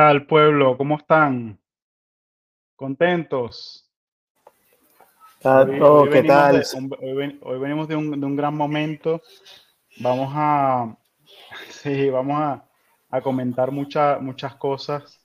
[0.00, 0.78] ¿Qué tal, pueblo?
[0.78, 1.58] ¿Cómo están?
[2.74, 3.88] ¿Contentos?
[5.52, 6.60] Hoy, ¿qué tal?
[6.60, 6.66] de
[7.00, 9.22] hoy ven- hoy venimos de un, de un gran momento.
[10.00, 10.96] Vamos a,
[11.70, 12.64] sí, vamos a,
[13.10, 15.20] a comentar mucha- muchas cosas,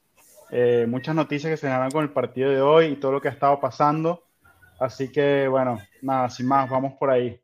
[0.51, 3.29] eh, muchas noticias que se dan con el partido de hoy y todo lo que
[3.29, 4.23] ha estado pasando.
[4.79, 7.41] Así que, bueno, nada, sin más, vamos por ahí.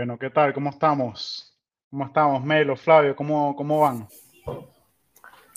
[0.00, 0.54] Bueno, ¿qué tal?
[0.54, 1.54] ¿Cómo estamos?
[1.90, 3.14] ¿Cómo estamos, Melo, Flavio?
[3.14, 4.08] ¿Cómo, cómo van?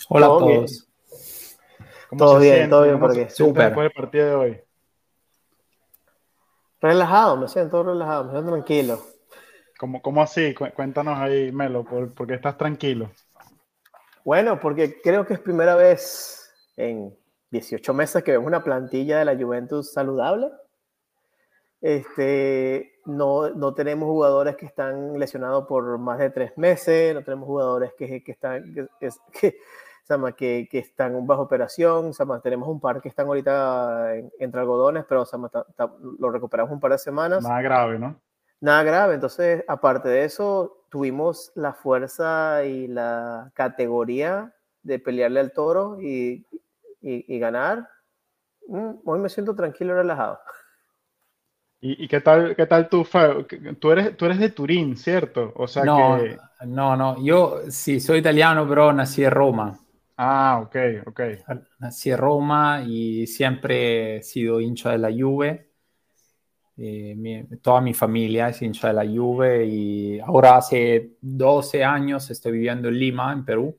[0.09, 0.57] Hola a Todo bien.
[0.59, 0.89] todos.
[2.09, 3.33] ¿Cómo Todo bien, todo bien ¿Cómo por se aquí.
[3.35, 3.65] sienten Súper.
[3.67, 4.61] después del partido de hoy?
[6.81, 9.01] Relajado, me siento relajado, me siento tranquilo.
[9.79, 10.53] ¿Cómo, cómo así?
[10.53, 13.11] Cu- Cuéntanos ahí, Melo, por, por qué estás tranquilo?
[14.25, 17.17] Bueno, porque creo que es primera vez en
[17.49, 20.47] 18 meses que vemos una plantilla de la Juventus saludable.
[21.79, 27.47] Este, no, no tenemos jugadores que están lesionados por más de tres meses, no tenemos
[27.47, 28.87] jugadores que, que están, que,
[29.41, 29.57] que-
[30.35, 34.61] que- que, están bajo operación, se llama, tenemos un par que están ahorita en- entre
[34.61, 37.43] algodones, pero ta- ta- lo recuperamos un par de semanas.
[37.43, 38.19] Nada grave, ¿no?
[38.59, 45.51] Nada grave, entonces, aparte de eso, tuvimos la fuerza y la categoría de pelearle al
[45.51, 46.45] toro y,
[47.01, 47.89] y- y ganar.
[48.67, 50.39] Mm, Hoy me siento tranquilo y relajado.
[51.83, 53.45] ¿Y, y qué tal, qué tal tú, Fabio?
[53.79, 55.53] Tú eres, tú eres de Turín, ¿cierto?
[55.55, 56.41] O sea No, que...
[56.65, 59.79] no, no, yo sí soy italiano, pero nací en Roma.
[60.17, 60.75] Ah, ok,
[61.07, 61.19] ok.
[61.79, 65.69] Nací en Roma y siempre he sido hincha de la Juve.
[66.75, 72.29] Eh, mi- toda mi familia es hincha de la Juve y ahora hace 12 años
[72.31, 73.77] estoy viviendo en Lima, en Perú.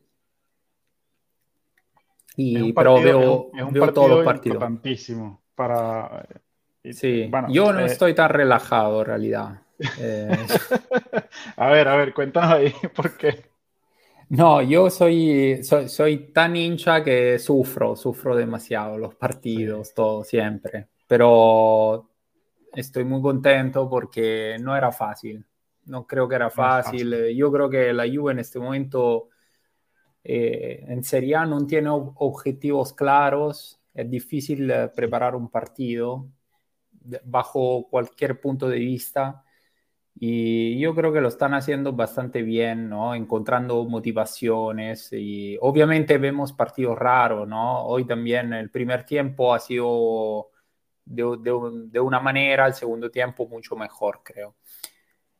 [2.36, 4.66] Y, un pero partido, es veo, un, es un veo todos partido los partidos.
[4.66, 6.26] importantísimo para...
[6.92, 9.62] Sí, bueno, yo no eh, estoy tan relajado en realidad.
[9.96, 10.46] Eh,
[11.56, 13.44] A ver, a ver, cuéntanos ahí por qué.
[14.28, 20.88] No, yo soy, soy, soy tan hincha que sufro, sufro demasiado los partidos, todo siempre.
[21.06, 22.10] Pero
[22.74, 25.44] estoy muy contento porque no era fácil.
[25.86, 27.12] No creo que era No fácil.
[27.12, 27.14] fácil.
[27.14, 29.30] Eh, Yo creo que la Juve en este momento
[30.24, 33.80] eh, en Serie A no tiene ob- objetivos claros.
[33.94, 36.28] Es difícil eh, preparar un partido
[37.24, 39.44] bajo cualquier punto de vista.
[40.16, 43.14] Y yo creo que lo están haciendo bastante bien, ¿no?
[43.14, 47.84] Encontrando motivaciones y obviamente vemos partidos raros, ¿no?
[47.84, 50.50] Hoy también el primer tiempo ha sido
[51.04, 51.52] de, de
[51.90, 54.54] de una manera, el segundo tiempo mucho mejor, creo.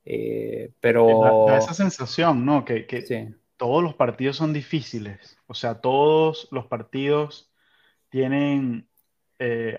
[0.04, 2.64] Eh, pero da esa sensación, ¿no?
[2.64, 5.38] Que, que sí, todos los partidos son difíciles.
[5.46, 7.50] O sea, todos los partidos
[8.10, 8.88] tienen,
[9.38, 9.78] eh,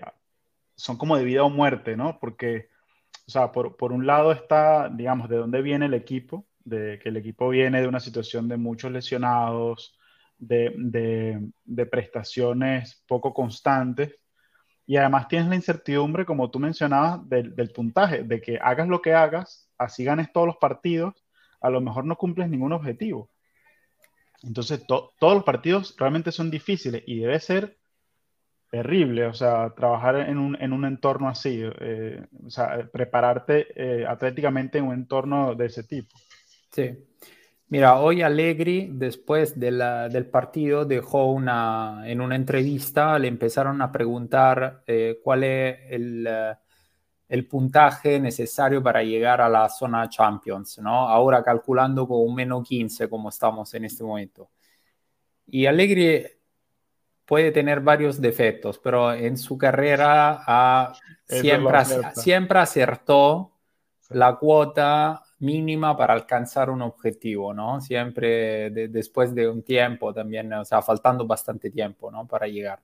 [0.76, 2.18] son como de vida o muerte, ¿no?
[2.20, 2.68] Porque,
[3.26, 7.08] o sea, por, por un lado está, digamos, de dónde viene el equipo, de que
[7.10, 9.98] el equipo viene de una situación de muchos lesionados,
[10.38, 14.18] de, de, prestaciones poco constantes,
[14.86, 19.02] y además tienes la incertidumbre, como tú mencionabas, del, del puntaje, de que hagas lo
[19.02, 21.14] que hagas, así ganes todos los partidos,
[21.60, 23.30] a lo mejor no cumples ningún objetivo.
[24.42, 27.78] Entonces, to- todos los partidos realmente son difíciles y debe ser
[28.82, 33.66] terrible, o sea, trabajar en un, en un entorno así, eh, o sea, prepararte
[34.02, 36.16] eh, atléticamente en un entorno de ese tipo.
[36.72, 36.90] sí.
[37.68, 43.82] Mira, hoy Allegri, después de la- del partido, dejó una, en una entrevista, le empezaron
[43.82, 46.54] a preguntar eh, cuál es el, eh,
[47.28, 51.08] el puntaje necesario para llegar a la zona Champions, ¿no?
[51.08, 54.50] Ahora calculando con un menos 15 como estamos en este momento.
[55.46, 56.24] Y Allegri
[57.26, 60.42] puede tener varios defectos, pero en su carrera
[61.26, 61.78] siempre,
[62.14, 63.52] siempre acertó
[64.10, 67.80] la cuota mínima para alcanzar un objetivo, ¿no?
[67.80, 72.26] Siempre de- después de un tiempo también, o sea, faltando bastante tiempo, ¿no?
[72.26, 72.80] Para llegar.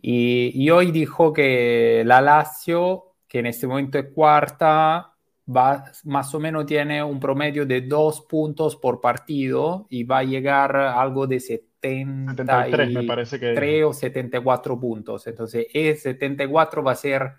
[0.00, 5.14] Y, y hoy dijo que la Lazio, que en este momento es cuarta,
[5.48, 10.24] va, más o menos tiene un promedio de dos puntos por partido y va a
[10.24, 11.40] llegar a algo de
[11.88, 15.26] 73 me parece que 73 o 74 puntos.
[15.26, 17.32] Entonces, ese 74 va a ser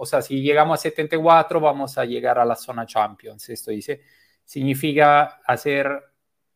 [0.00, 3.48] o sea, si llegamos a 74 vamos a llegar a la zona Champions.
[3.48, 4.00] Esto dice,
[4.44, 6.04] significa hacer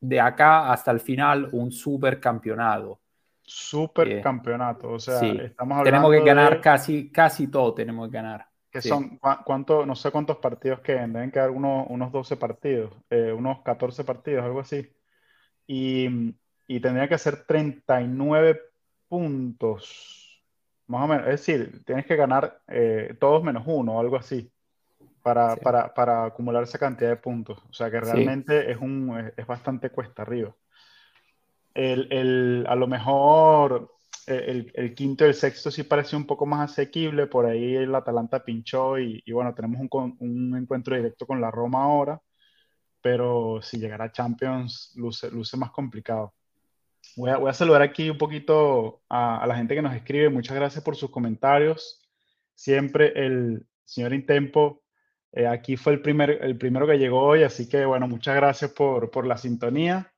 [0.01, 3.01] de acá hasta el final un super campeonato.
[3.43, 8.15] Super eh, campeonato, o sea, estamos hablando Tenemos que ganar casi, casi todo, tenemos que
[8.15, 8.47] ganar.
[8.71, 13.35] Que son, ¿cuánto, no sé cuántos partidos quedan, deben quedar unos, unos 12 partidos, eh,
[13.37, 14.89] unos 14 partidos, algo así.
[15.73, 16.35] Y,
[16.67, 18.61] y tendría que ser 39
[19.09, 20.45] puntos,
[20.87, 21.25] más o menos.
[21.29, 24.53] Es decir, tienes que ganar eh, todos menos uno, algo así,
[25.23, 27.59] para, para, para, acumular esa cantidad de puntos.
[27.71, 30.55] O sea que realmente es, un, es bastante cuesta arriba.
[31.73, 33.95] El, el, a lo mejor
[34.27, 37.29] el, el, quinto y el sexto sí parece un poco más asequible.
[37.29, 41.51] Por ahí el Atalanta pinchó y, y bueno, tenemos un, un, encuentro directo con la
[41.51, 42.21] Roma ahora.
[43.03, 46.35] Pero si llegara a Champions, luce, luce más complicado.
[47.17, 50.31] Voy a, voy a saludar aquí un poquito a, a, la gente que nos escribe.
[50.31, 52.01] Muchas gracias por sus comentarios.
[52.55, 54.83] Siempre el señor Intempo,
[55.33, 58.71] eh, aquí fue el, primer, el primero que llegó hoy, así que bueno, muchas gracias
[58.73, 60.13] por, por la sintonía.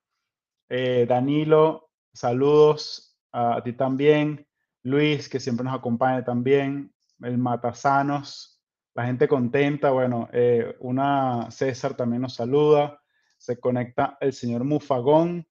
[0.69, 4.47] Eh, Danilo, saludos a ti también,
[4.83, 6.93] Luis, que siempre nos acompaña también,
[7.23, 8.54] el Matasanos,
[8.95, 13.01] la gente contenta, bueno, eh, una César también nos saluda,
[13.37, 15.47] se conecta el señor Mufagón,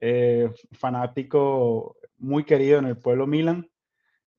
[0.00, 3.70] eh, fanático muy querido en el pueblo Milan,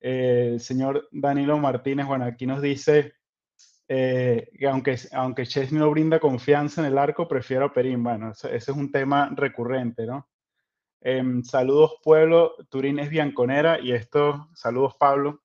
[0.02, 3.14] eh, el señor Danilo Martínez, bueno, aquí nos dice
[3.88, 8.04] que aunque, aunque Chesney no brinda confianza en el arco, prefiero a Perín.
[8.04, 10.30] Bueno, ese, ese es un tema recurrente, ¿no?
[11.02, 15.42] Em, saludos pueblo, Turín es bianconera y esto, saludos Pablo,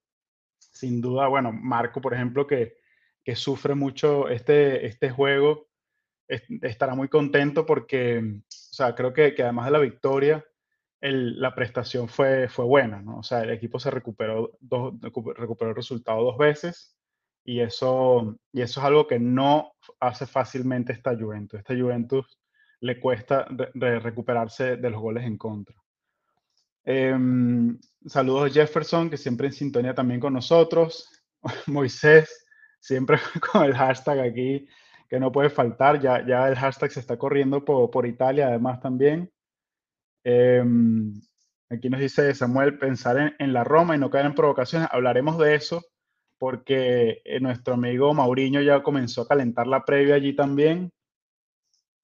[0.58, 2.75] sin duda, bueno, Marco, por ejemplo, que,
[3.24, 5.68] que sufre mucho este, este juego,
[6.28, 10.44] estará muy contento porque, o sea, creo que, además de la victoria,
[11.00, 13.18] el, la prestación fue, fue buena, ¿no?
[13.18, 16.96] O sea, el equipo se recuperó, dos, recuperó el resultado dos veces
[17.44, 21.60] y eso, y eso es algo que no hace fácilmente esta Juventus.
[21.60, 22.38] Esta Juventus
[22.80, 25.76] le cuesta recuperarse de los goles en contra.
[26.84, 31.10] Em, saludos Jefferson, que siempre en sintonía también con nosotros.
[31.66, 32.44] Moisés,
[32.84, 33.19] siempre
[33.52, 34.66] con el hashtag aquí,
[35.08, 36.00] que no puede faltar.
[36.00, 39.32] Ya, ya el hashtag se está corriendo por, por Italia, además también.
[40.25, 41.14] Em,
[41.70, 44.88] aquí nos dice Samuel, pensar en, en, la Roma y no caer en provocaciones.
[44.90, 45.82] Hablaremos de eso
[46.38, 50.92] porque eh, nuestro amigo Mauriño ya comenzó a calentar la previa allí también.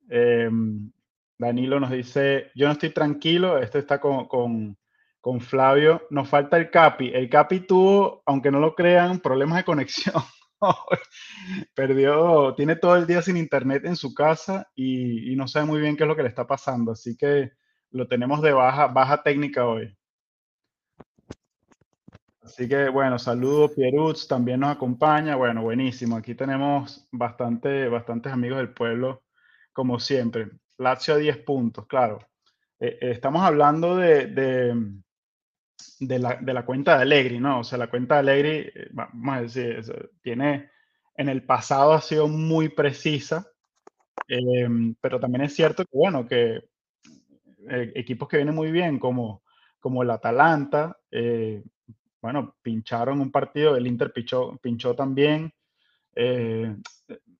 [0.08, 0.90] Em,
[1.38, 4.78] Danilo nos dice, yo no estoy tranquilo, este está con, con,
[5.20, 7.10] con, Flavio, nos falta el Capi.
[7.12, 10.14] El Capi tuvo, aunque no lo crean, problemas de conexión.
[11.74, 15.96] Perdió, tiene todo el día sin internet en su casa y, no sabe muy bien
[15.96, 17.52] qué es lo que le está pasando, así que
[17.90, 19.96] lo tenemos de baja, baja técnica hoy.
[22.42, 25.36] Así que bueno, saludos, Pierutz también nos acompaña.
[25.36, 26.16] Bueno, buenísimo.
[26.16, 29.22] Aquí tenemos bastante, bastantes amigos del pueblo
[29.72, 30.50] como siempre.
[30.78, 32.18] Lazio a 10 puntos, claro.
[32.80, 34.74] Eh, eh, estamos hablando de, de,
[36.00, 37.60] de, la, de, la, cuenta de Allegri, ¿no?
[37.60, 39.82] O sea, la cuenta de Allegri, eh, vamos a decir,
[40.22, 40.70] tiene,
[41.16, 43.46] en el pasado ha sido muy precisa,
[44.28, 44.68] eh,
[45.00, 46.60] pero también es cierto que, bueno, que
[47.68, 49.42] eh, equipos que vienen muy bien, como,
[49.80, 50.96] como el Atalanta,
[52.22, 55.52] bueno, pincharon un partido, el Inter pinchó, también.
[56.14, 56.76] Eh,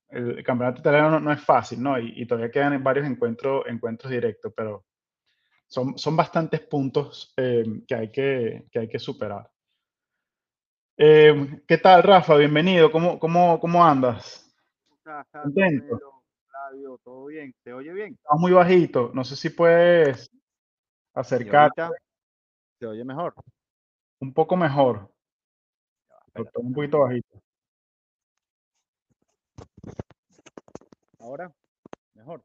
[0.09, 1.99] el campeonato italiano no, es fácil, ¿no?
[1.99, 4.85] Y, y, todavía quedan varios encuentros, encuentros directos, pero
[5.71, 9.49] son, son bastantes puntos eh, que, hay que, que, hay que superar.
[10.97, 12.35] Eh, ¿Qué tal, Rafa?
[12.35, 12.91] Bienvenido.
[12.91, 14.53] ¿Cómo, cómo, cómo andas?
[15.31, 15.97] ¿Contento?
[16.45, 17.55] Flavio, ¿todo bien?
[17.63, 18.13] ¿Te oye bien?
[18.15, 19.11] Estás muy bajito.
[19.13, 20.29] No sé si puedes
[21.13, 21.83] acercarte.
[22.77, 23.33] ¿Te oye mejor?
[24.19, 25.09] Un poco mejor.
[26.55, 27.41] un poquito bajito.
[31.17, 31.49] Ahora,
[32.13, 32.43] mejor.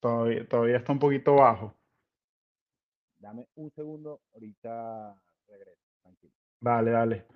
[0.00, 1.72] Todavía, todavía está un poquito bajo.
[3.26, 5.12] Dame un segundo, ahorita
[5.48, 6.32] regreso, tranquilo.
[6.60, 7.26] Dale, dale.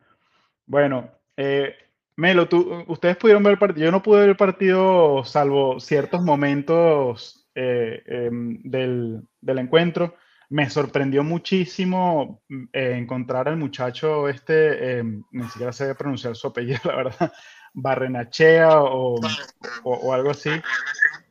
[0.65, 1.75] Bueno, eh,
[2.15, 3.87] Melo, tú, ustedes pudieron ver el partido.
[3.87, 10.15] Yo no pude ver el partido salvo ciertos momentos eh, eh, del, del, encuentro.
[10.49, 16.95] Me sorprendió muchísimo eh, encontrar al muchacho este, ni siquiera sé pronunciar su apellido, la
[16.95, 17.33] verdad,
[17.75, 20.51] Barrenachea o, o, o, algo así.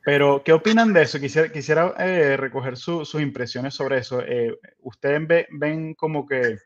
[0.03, 1.19] Pero, ¿qué opinan de eso?
[1.19, 4.21] Quisiera, quisiera eh, recoger su, sus impresiones sobre eso.
[4.21, 6.57] Eh, ¿Ustedes ve, ven como que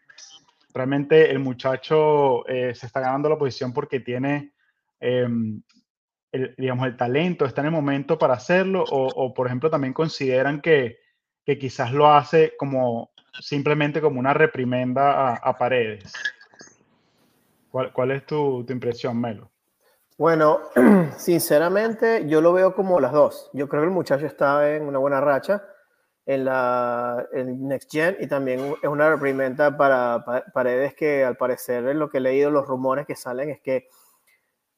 [0.74, 4.54] realmente el muchacho eh, se está ganando la posición porque tiene,
[5.00, 5.62] em,
[6.32, 8.84] el, digamos, el talento, está en el momento para hacerlo?
[8.90, 11.00] O, por ejemplo, también consideran que,
[11.46, 16.14] que, quizás lo hace como simplemente como una reprimenda a, a Paredes?
[17.70, 19.52] ¿Cuál, es tu, impresión, Melo?
[20.18, 20.62] Bueno,
[21.18, 23.50] sinceramente yo lo veo como las dos.
[23.54, 25.64] Yo creo que el muchacho está en una buena racha
[26.26, 32.00] en la Next Gen y también es una reprimenda para, Paredes que al parecer en
[32.00, 33.90] lo que he leído los rumores que salen es que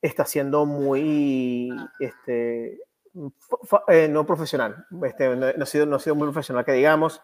[0.02, 2.80] está siendo muy este,
[3.88, 7.22] eh, no profesional, este, no, ha sido, no ha sido muy profesional que digamos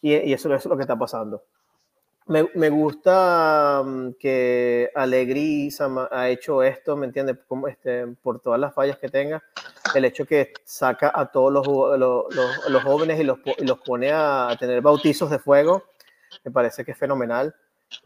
[0.00, 1.44] y, eso, es lo que está pasando.
[2.28, 5.70] Me, gusta mm, que Alegri
[6.10, 7.38] ha hecho esto, ¿me entiendes?
[7.68, 9.42] Este, por todas las fallas que tenga,
[9.94, 13.38] el hecho que saca a todos los, jóvenes y los,
[13.78, 15.84] pone a tener bautizos de fuego,
[16.44, 17.54] me parece que es fenomenal.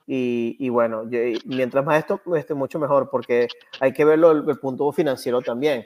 [0.06, 1.02] Y, bueno,
[1.44, 3.48] mientras más esto, este, mucho mejor, porque
[3.80, 5.84] hay que verlo el, punto financiero también.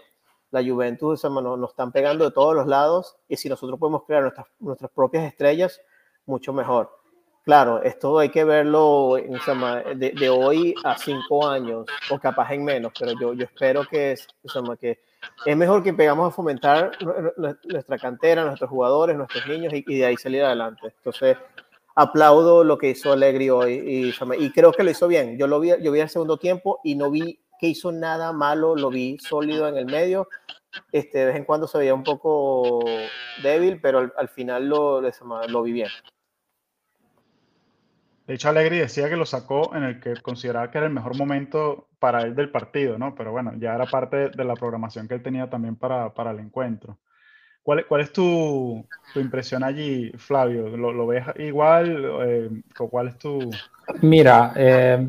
[0.50, 4.30] La Juventus nos, nos están pegando de todos los lados y si nosotros podemos crear
[4.60, 5.80] nuestras propias estrellas,
[6.26, 7.05] mucho mejor
[7.46, 9.18] Claro, esto hay que verlo
[9.94, 14.26] de, de, hoy a cinco años o capaz en menos, pero yo, espero que es,
[14.80, 14.98] que
[15.44, 16.90] es mejor que pegamos a fomentar
[17.68, 20.88] nuestra cantera, nuestros jugadores, nuestros niños y, de ahí salir adelante.
[20.96, 21.36] Entonces,
[21.94, 25.38] aplaudo lo que hizo Allegri hoy y, y, creo que lo hizo bien.
[25.38, 28.74] Yo lo vi, yo vi el segundo tiempo y no vi que hizo nada malo,
[28.74, 30.26] lo vi sólido en el medio.
[30.90, 32.80] Este, de vez en cuando se veía un poco
[33.40, 35.90] débil, pero al, al final lo, lo vi bien.
[38.26, 41.16] De hecho, Alegri decía que lo sacó en el que consideraba que era el mejor
[41.16, 43.14] momento para él del partido, ¿no?
[43.14, 46.40] Pero bueno, ya era parte de la programación que él tenía también para, para el
[46.40, 46.98] encuentro.
[47.62, 50.76] ¿Cuál, cuál es tu, tu, impresión allí, Flavio?
[50.76, 52.10] ¿Lo, lo ves igual?
[52.22, 53.50] Eh, ¿Cuál es tu...?
[54.02, 55.08] Mira, eh,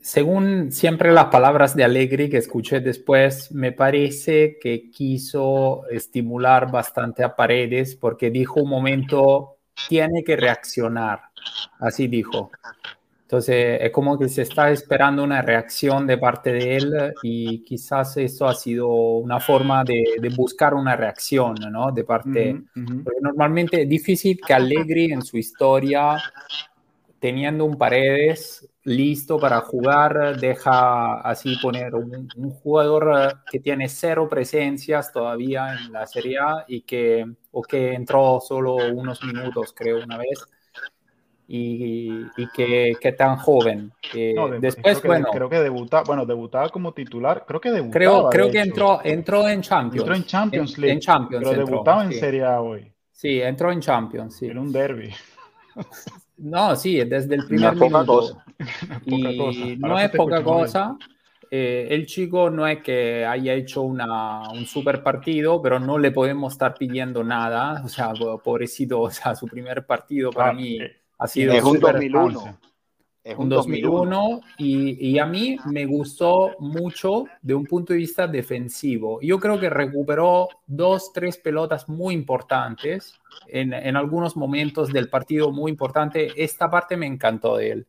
[0.00, 7.24] según siempre las palabras de Allegri que escuché después, me parece que quiso estimular bastante
[7.24, 9.58] a Paredes porque dijo un momento,
[9.88, 11.27] tiene que reaccionar
[11.78, 12.50] Así dijo.
[13.28, 18.16] Entonces, es como que se está esperando una reacción de parte de él y quizás
[18.16, 21.92] eso ha sido una forma de, buscar una reacción, ¿no?
[21.92, 22.62] De parte,
[23.04, 26.16] porque normalmente es difícil que Allegri en su historia,
[27.18, 34.26] teniendo un Paredes listo para jugar, deja así poner un, un jugador que tiene cero
[34.26, 40.02] presencias todavía en la Serie A y que, o que entró solo unos minutos, creo,
[40.02, 40.48] una vez
[41.50, 43.90] y, y que, que, tan joven.
[44.60, 45.26] después, creo bueno.
[45.32, 47.92] Que, creo que debutaba, bueno, debutaba como titular, creo que debutaba.
[47.92, 50.02] Creo, creo que entró, entró en Champions.
[50.02, 50.92] Entró en Champions League.
[50.92, 52.92] En, Champions pero debutaba en Serie A hoy.
[53.10, 54.46] Sí, entró en Champions, sí.
[54.46, 55.12] En un derby.
[56.40, 58.06] No, sí, desde el primer no minuto.
[58.06, 58.44] Cosa.
[59.06, 60.96] y no es poca cosa.
[61.50, 66.12] Eh, el chico no es que haya hecho una, un super partido, pero no le
[66.12, 67.82] podemos estar pidiendo nada.
[67.84, 71.80] O sea, pobrecito, o sea, su primer partido para mí eh, ha sido es un
[71.80, 72.58] 2001.
[73.24, 78.26] Es un 2001 y, y, a mí me gustó mucho de un punto de vista
[78.26, 79.20] defensivo.
[79.20, 85.52] Yo creo que recuperó dos, tres pelotas muy importantes en, en algunos momentos del partido
[85.52, 86.32] muy importante.
[86.42, 87.86] Esta parte me encantó de él.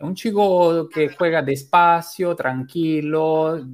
[0.00, 3.66] Un chico que juega despacio, tranquilo.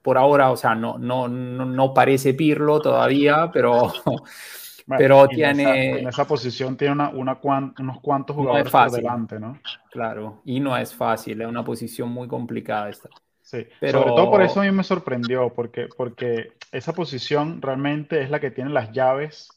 [0.00, 3.92] Por ahora, o sea, no, no, no, no parece Pirlo todavía, pero
[4.86, 6.00] pero tiene...
[6.00, 7.38] En esa, posición tiene una, una
[7.78, 9.58] unos cuantos jugadores por delante, ¿no?
[9.90, 13.08] Claro, y no es fácil, es una posición muy complicada esta.
[13.40, 14.00] Sí, pero...
[14.00, 18.40] sobre todo por eso a mí me sorprendió, porque, porque esa posición realmente es la
[18.40, 19.48] que tiene las llaves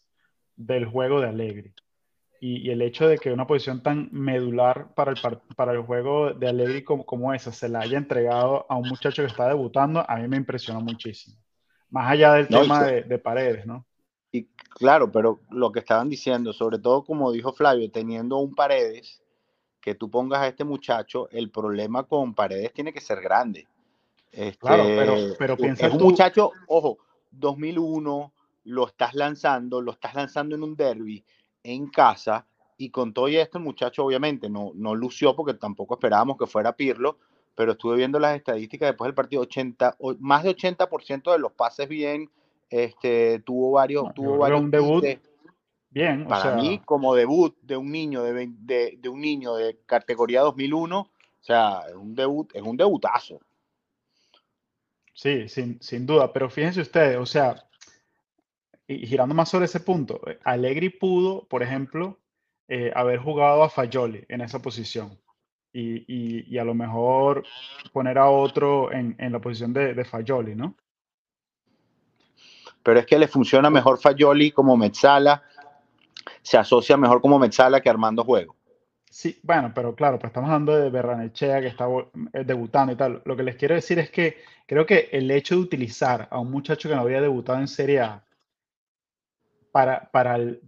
[0.55, 1.73] del juego de Alegri.
[2.39, 5.17] Y, y, el hecho de que una posición tan medular para el,
[5.55, 9.23] para el juego de Alegri como, como esa se la haya entregado a un muchacho
[9.23, 11.35] que está debutando, a mí me impresionó muchísimo.
[11.89, 13.87] Más allá del tema de, de paredes, ¿no?
[14.37, 19.21] Y claro, pero lo que estaban diciendo, sobre todo como dijo Flavio, teniendo un Paredes,
[19.81, 23.67] que tú pongas a este muchacho, el problema con Paredes tiene que ser grande.
[24.31, 26.99] Este, claro, pero, pero piensa es un muchacho, ojo,
[27.31, 28.33] 2001,
[28.65, 31.23] lo estás lanzando, lo estás lanzando en un derby
[31.63, 32.45] en casa
[32.77, 36.75] y con todo esto el muchacho obviamente no, no lució porque tampoco esperábamos que fuera
[36.75, 37.17] Pirlo,
[37.55, 41.89] pero estuve viendo las estadísticas después del partido, 80, más de 80% de los pases
[41.89, 42.29] bien,
[42.69, 45.03] este, tuvo varios, tuvo varios un debut
[45.89, 46.27] bien.
[46.27, 50.99] Para mí, como debut de un niño de, de, de, un niño de categoría 2001,
[50.99, 51.09] o
[51.39, 53.39] sea, es un debut, es un debutazo.
[55.13, 57.67] Sí, sin, sin duda, pero fíjense ustedes, o sea,
[58.87, 62.19] y girando más sobre ese punto, Allegri pudo, por ejemplo,
[62.67, 65.17] eh, haber jugado a Fayoli en esa posición.
[65.73, 67.43] Y, y, y, a lo mejor
[67.91, 70.75] poner a otro en, en la posición de, de Fayoli, ¿no?
[72.87, 75.43] Pero es que le funciona mejor Fayoli como Metzala,
[76.41, 78.55] se asocia mejor como Metzala que Armando Juego.
[79.09, 81.85] Sí, bueno, pero claro, pues estamos hablando de Berranechea que está
[82.31, 83.21] eh, debutando y tal.
[83.25, 86.49] Lo que les quiero decir es que creo que el hecho de utilizar a un
[86.49, 88.23] muchacho que no había debutado en Serie A
[89.73, 90.61] para, para el,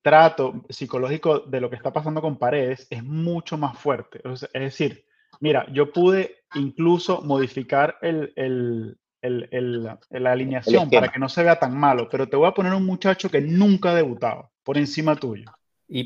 [0.00, 4.20] trato psicológico de lo que está pasando con Paredes es mucho más fuerte.
[4.22, 5.06] es decir,
[5.40, 12.08] mira, yo pude incluso modificar el, la alineación para que no se vea tan malo,
[12.10, 15.50] pero te voy a poner un muchacho que nunca ha debutado por encima tuyo.
[15.88, 16.04] Y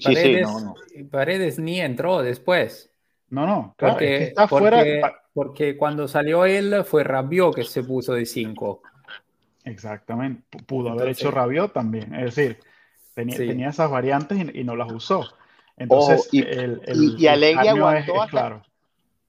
[1.05, 2.93] Paredes, ni entró después.
[3.31, 5.23] No, no, claro, porque, está fuera.
[5.33, 8.83] Porque cuando salió él fue Rabiot que se puso de 5.
[9.65, 12.15] Exactamente, pudo haber hecho Rabiot también.
[12.15, 12.59] Es decir,
[13.15, 15.29] tenía, esas variantes y, no las usó.
[15.77, 16.83] Entonces, y, el,
[17.19, 18.63] y, Alegría aguantó hasta,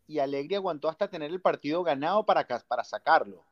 [0.07, 3.43] y Alegría aguantó hasta tener el partido ganado para, para sacarlo.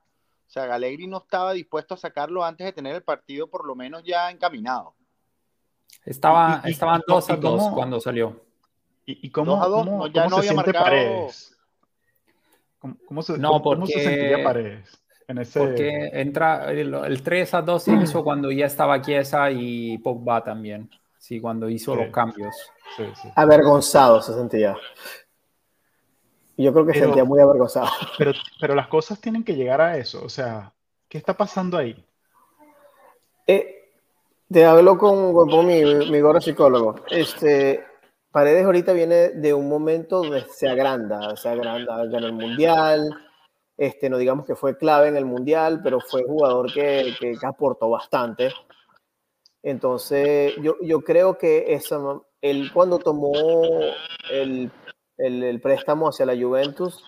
[0.47, 3.75] O sea, Allegri no estaba dispuesto a sacarlo antes de tener el partido por lo
[3.75, 4.95] menos ya encaminado.
[6.05, 8.41] Estaba, estaban 2 a 2 cuando salió.
[9.05, 11.57] ¿Y, cómo, a cómo, ya no se siente Paredes?
[12.79, 15.01] ¿Cómo, se, no, porque, se sentiría Paredes?
[15.27, 15.59] En ese...
[15.59, 20.89] Porque entra el, 3 a 2 se hizo cuando ya estaba Chiesa y Pogba también.
[21.17, 22.55] Sí, cuando hizo los cambios.
[22.95, 23.03] Sí,
[23.35, 24.77] Avergonzado se sentía.
[26.57, 27.87] Yo creo que se sentía muy avergonzado.
[28.17, 30.23] Pero, pero las cosas tienen que llegar a eso.
[30.23, 30.73] O sea,
[31.07, 32.03] ¿qué está pasando ahí?
[33.45, 33.91] Eh,
[34.49, 36.95] te hablo con, con mi, mi gorro psicólogo.
[37.11, 37.85] Este,
[38.31, 43.09] Paredes ahorita viene de un momento donde se agranda, se agranda, ganó el mundial,
[43.77, 47.89] este, no digamos que fue clave en el mundial, pero fue jugador que, que, aportó
[47.89, 48.51] bastante.
[49.63, 51.99] Entonces, yo, yo creo que esa,
[52.41, 53.33] él cuando tomó
[54.31, 54.71] el,
[55.17, 57.03] el, préstamo hacia la Juventus,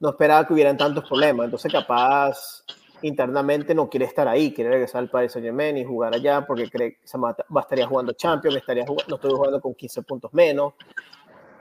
[0.00, 1.44] no esperaba que hubieran tantos problemas.
[1.44, 2.64] Entonces, capaz
[3.02, 6.70] internamente no quiere estar ahí, quiere regresar al Paris Saint Germain y jugar allá porque
[6.70, 10.32] cree que se va, estaría jugando Champions, estaría jugando, no estoy jugando con 15 puntos
[10.32, 10.74] menos.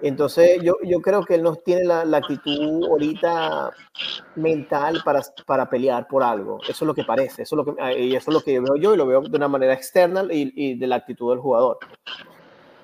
[0.01, 3.71] Entonces yo, yo creo que él no tiene la, la actitud ahorita
[4.35, 6.59] mental para, para, pelear por algo.
[6.63, 8.75] Eso es lo que parece, eso es lo que, y eso es lo que veo
[8.77, 11.77] yo y lo veo de una manera externa y, y de la actitud del jugador.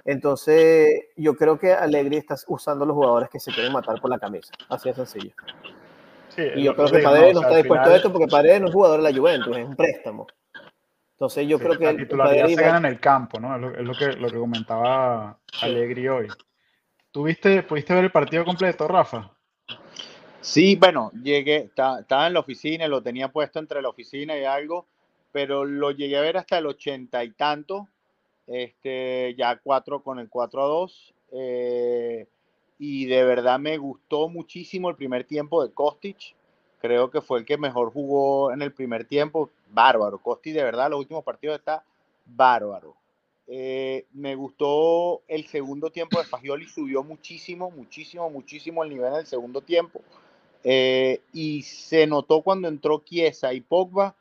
[0.08, 4.17] Entonces yo creo que Alegri está usando los jugadores que se quieren matar por la
[4.17, 4.52] camisa.
[4.70, 5.34] Así de sencillo
[6.38, 9.02] y yo creo que Paredes no, está dispuesto a esto porque Paredes no es jugador
[9.02, 10.28] de la Juventus, es un préstamo.
[11.13, 11.86] Entonces yo creo que...
[11.86, 13.56] La titularidad se gana en el campo, ¿no?
[13.56, 16.28] Es lo, que, lo que comentaba Alegri hoy.
[17.12, 19.32] ¿Tuviste, pudiste ver el partido completo, Rafa?
[20.41, 24.88] Sí, bueno, llegué, estaba en la oficina, lo tenía puesto entre la oficina y algo,
[25.32, 27.88] pero lo llegué a ver hasta el ochenta y tanto,
[28.48, 31.14] este, ya cuatro con el 4 a 2.
[31.34, 32.28] Eh,
[32.80, 36.36] y de verdad me gustó muchísimo el primer tiempo de Kostic.
[36.80, 39.50] Creo que fue el que mejor jugó en el primer tiempo.
[39.70, 40.20] Bárbaro.
[40.20, 41.84] Kostic de verdad los últimos partidos está
[42.26, 42.96] bárbaro.
[43.50, 49.20] Eh, me gustó el segundo tiempo de Fagioli, subió muchísimo, muchísimo, muchísimo el nivel en
[49.20, 50.02] el segundo tiempo.
[50.64, 54.16] Eh, y se notó cuando entró Chiesa y Pogba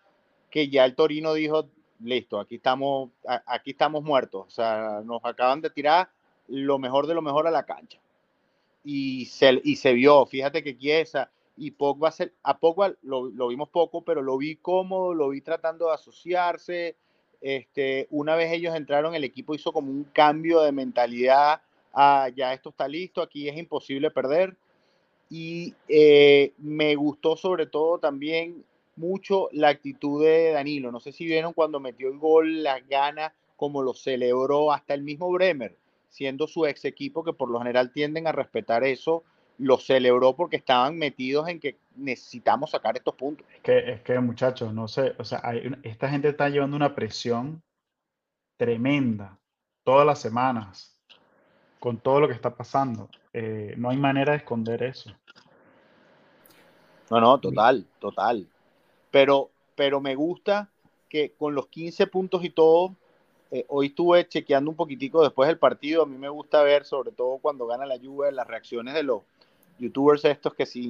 [0.51, 1.67] que ya el Torino dijo,
[2.01, 3.11] listo, aquí estamos,
[3.47, 4.47] aquí estamos muertos.
[4.47, 6.09] O sea, nos acaban de tirar
[6.49, 7.99] lo mejor de lo mejor a la cancha
[8.87, 13.69] y se, y se vio, fíjate que Chiesa y Pogba, a Pogba lo, lo, vimos
[13.69, 16.95] poco, pero lo vi cómodo, lo vi tratando de asociarse.
[17.41, 21.63] Este, una vez ellos entraron, el equipo hizo como un cambio de mentalidad.
[21.93, 24.57] Ah, ya esto está listo, aquí es imposible perder.
[25.29, 28.65] Y eh, me gustó sobre todo también
[28.97, 30.91] mucho la actitud de Danilo.
[30.91, 35.03] No sé si vieron cuando metió el gol, las ganas, como lo celebró hasta el
[35.03, 35.77] mismo Bremer
[36.17, 39.23] siendo su ex equipo, que por lo general tienden a respetar eso,
[39.59, 43.47] lo celebró porque estaban metidos en que necesitamos sacar estos puntos.
[43.55, 45.43] Es que, es que muchachos, no sé, o sea,
[45.83, 47.63] esta gente está llevando una presión
[48.57, 49.39] tremenda
[49.85, 50.99] todas las semanas
[51.79, 53.11] con todo lo que está pasando.
[53.35, 55.11] Eh, no hay manera de esconder eso.
[57.11, 58.49] No, no, total, total.
[59.17, 60.69] Pero, pero me gusta
[61.09, 62.95] que con los 15 puntos y todo,
[63.51, 66.03] eh, hoy estuve chequeando un poquitico después del partido.
[66.03, 69.23] A mí me gusta ver, sobre todo cuando gana la Juve, las reacciones de los
[69.79, 70.85] youtubers estos que sí,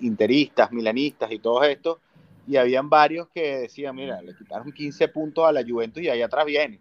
[0.00, 1.98] interistas, milanistas y todos estos.
[2.48, 6.22] Y habían varios que decían, mira, le quitaron 15 puntos a la Juventus y ahí
[6.22, 6.80] atrás viene.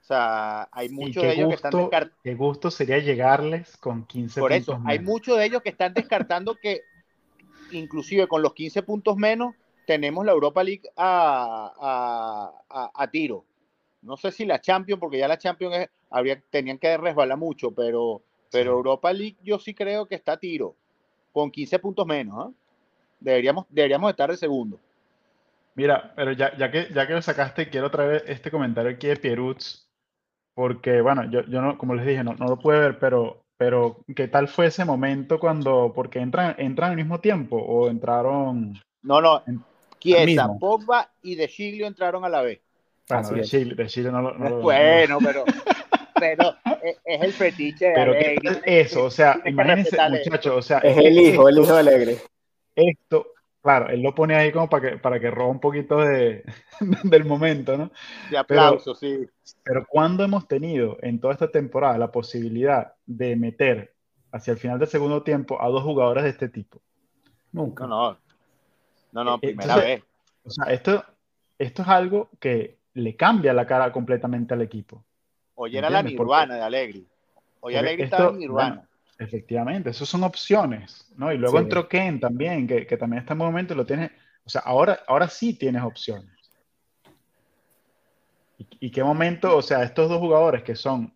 [0.00, 2.16] O sea, hay muchos de ellos que están descartando.
[2.24, 4.66] Qué gusto sería llegarles con 15 Por puntos.
[4.74, 6.80] Por eso, hay muchos de ellos que están descartando que,
[7.72, 9.54] inclusive con los 15 puntos menos,
[9.88, 13.46] tenemos la Europa League a, a, a tiro
[14.02, 18.22] no sé si la Champions, porque ya la Champions habría, tenían que resbalar mucho, pero,
[18.50, 20.76] pero Europa League yo sí creo que está a tiro,
[21.32, 22.34] con 15 puntos menos.
[22.38, 22.50] ¿ah?
[23.18, 24.78] Deberíamos, deberíamos estar de segundo.
[25.74, 29.16] Mira, pero ya, ya, que, ya que lo sacaste, quiero traer este comentario aquí de
[29.16, 29.88] Pierutz,
[30.54, 33.96] porque, bueno, yo, yo no, como les dije, no, no lo pude ver, pero pero
[34.14, 38.80] ¿qué tal fue ese momento cuando, porque entran, entran al mismo tiempo o entraron?
[39.02, 39.42] No, no,
[39.98, 40.48] Chiesa.
[40.58, 42.60] Pogba y De Giglio entraron a la vez.
[43.08, 44.34] Bueno, Así de Chile no lo...
[44.38, 45.44] no lo- Bueno, pero,
[46.18, 48.44] pero es, el fetiche de Pero ¿qué Allegri.
[48.48, 49.04] tal eso?
[49.04, 52.16] O sea, imagínense, muchachos, o sea, Es el hijo, el hijo de Alegre.
[52.76, 53.28] esto,
[53.62, 56.44] claro, él lo pone ahí como para que, para que roba un poquito de,
[57.04, 57.90] del momento, ¿no?
[58.30, 59.26] De aplauso, sí.
[59.64, 63.94] Pero ¿cuándo hemos tenido en toda esta temporada la posibilidad de meter
[64.32, 66.82] hacia el final del segundo tiempo a dos jugadores de este tipo?
[67.52, 67.86] Nunca.
[67.86, 68.18] No, no.
[69.12, 70.04] No, no, Eh, primera entonces- vez.
[70.44, 71.04] O sea, esto,
[71.58, 75.04] esto es algo que le cambia la cara completamente al equipo.
[75.54, 76.02] Hoy era la.
[76.02, 77.06] Nirvana de Allegri.
[77.60, 78.74] Hoy esto, estaba en Nirvana.
[78.76, 78.88] bueno,
[79.20, 81.32] Efectivamente, eso son opciones, ¿no?
[81.32, 81.64] Y luego Sí.
[81.64, 84.12] entró Ken también, que, que también está en momento y lo tiene,
[84.44, 86.30] o sea, ahora, ahora sí tienes opciones.
[88.58, 91.12] ¿Y, y qué momento, o sea, estos dos jugadores que son,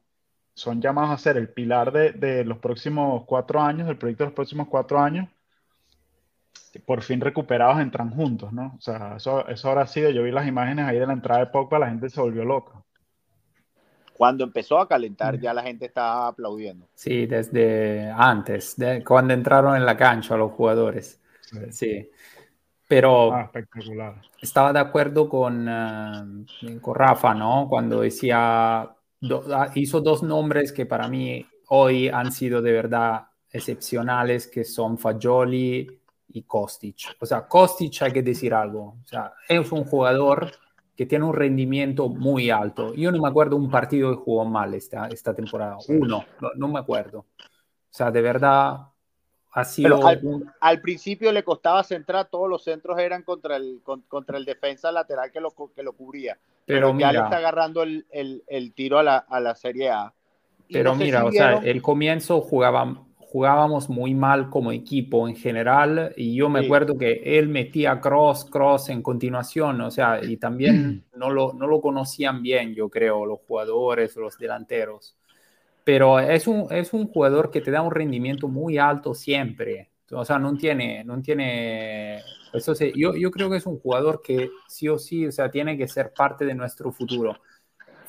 [0.55, 4.29] son llamados a ser el pilar de, de los próximos cuatro años, del proyecto de
[4.31, 5.29] los próximos cuatro años,
[6.87, 8.75] por fin recuperados entran juntos, ¿no?
[8.79, 11.47] O sea, eso, eso habrá sido, yo vi las imágenes ahí de la entrada de
[11.47, 12.83] Pogba, la gente se volvió loca.
[14.15, 16.87] Cuando empezó a calentar, ya la gente estaba aplaudiendo.
[16.95, 21.21] Sí, desde antes, de cuando entraron en la cancha los jugadores.
[21.41, 21.59] Sí.
[21.71, 22.11] Sí.
[22.89, 24.21] Pero Ah, espectacular.
[24.41, 27.67] estaba de acuerdo con, eh, con Rafa, ¿no?
[27.69, 33.23] Cuando decía, do- ah, hizo dos nombres que para mí hoy han sido de verdad
[33.51, 36.02] excepcionales, que son Fagioli
[36.33, 37.17] y Kostic.
[37.21, 38.97] O sea, Kostic hay que decir algo.
[39.03, 40.51] O sea, es un jugador
[40.97, 42.95] que tiene un rendimiento muy alto.
[42.95, 45.77] Yo no me acuerdo un partido que jugó mal esta, esta temporada.
[45.89, 47.21] Uno, no, no me acuerdo.
[47.21, 48.79] O sea, de verdad
[49.55, 53.57] ha sido Pero al- un- Al principio le costaba centrar, todos los centros eran contra
[53.57, 56.39] el, con- contra el defensa lateral que lo, que lo cubría.
[56.65, 59.55] Pero, Pero, ya le mira, está agarrando el, el- el tiro a la, a la
[59.55, 60.13] Serie A.
[60.69, 62.97] Y Pero no sé mira, si o sea, el comienzo jugaba-
[63.33, 66.67] jugábamos muy mal como equipo en general y yo me Sí.
[66.67, 71.67] acuerdo que él metía cross, cross en continuación, o sea, y también no lo, no
[71.67, 75.17] lo conocían bien, yo creo, los jugadores, los delanteros.
[75.85, 79.91] Pero es un, es un jugador que te da un rendimiento muy alto siempre.
[80.13, 82.19] O sea, no tiene, no tiene,
[82.53, 85.51] eso sí, yo, yo creo que es un jugador que sí o sí, o sea,
[85.51, 87.41] tiene que ser parte de nuestro futuro.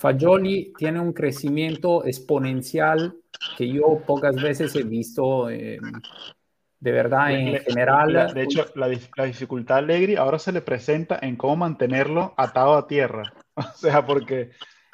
[0.03, 3.15] Fagioli tiene un crecimiento exponencial
[3.57, 5.79] que yo pocas veces he visto eh,
[6.81, 8.11] de verdad en le- general.
[8.11, 12.75] la- de hecho, la, la dificultad Allegri ahora se le presenta en cómo mantenerlo atado
[12.75, 13.33] a tierra.
[13.55, 14.49] O sea, porque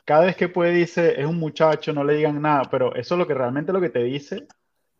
[0.05, 3.25] cada vez que puede dice, es un muchacho, no le digan nada, pero eso lo
[3.25, 4.45] que realmente lo que te dice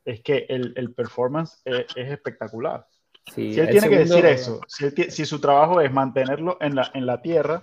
[0.06, 2.88] es que el, el performance es, es espectacular.
[3.28, 6.58] sí, Si él tiene que decir eso, si, él ti- si su trabajo es mantenerlo
[6.62, 7.62] en la, en la tierra,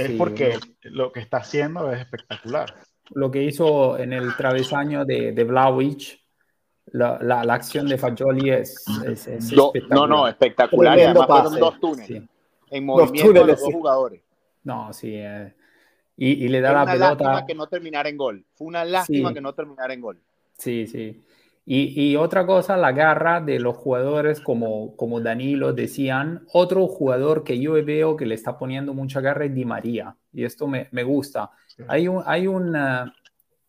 [0.00, 2.74] es Sí, porque lo que está haciendo es espectacular.
[3.12, 5.44] Lo que hizo en el travesaño de, de
[6.92, 10.08] la, la- la acción de Fagioli es, es- es Do- no, espectacular.
[10.08, 10.98] no, espectacular.
[10.98, 11.60] Y además fueron pase.
[11.60, 12.06] dos túneles.
[12.06, 12.28] Sí.
[12.70, 13.72] En movimiento túneles, los dos sí.
[13.72, 14.22] jugadores.
[14.62, 15.14] No, sí.
[15.14, 15.54] eh,
[16.16, 17.08] y, y le da Fue la una pelota.
[17.24, 18.44] lástima que no terminara en gol.
[18.54, 19.34] Fue una lástima Sí.
[19.34, 20.20] que no terminara en gol.
[20.58, 21.22] Sí, sí.
[21.66, 27.44] Y, y otra cosa, la garra de los jugadores, como, como Danilo decían, otro jugador
[27.44, 30.88] que yo veo que le está poniendo mucha garra es Di María, y esto me,
[30.90, 31.50] me gusta.
[31.68, 31.84] Sí.
[31.86, 33.14] Hay un, hay una,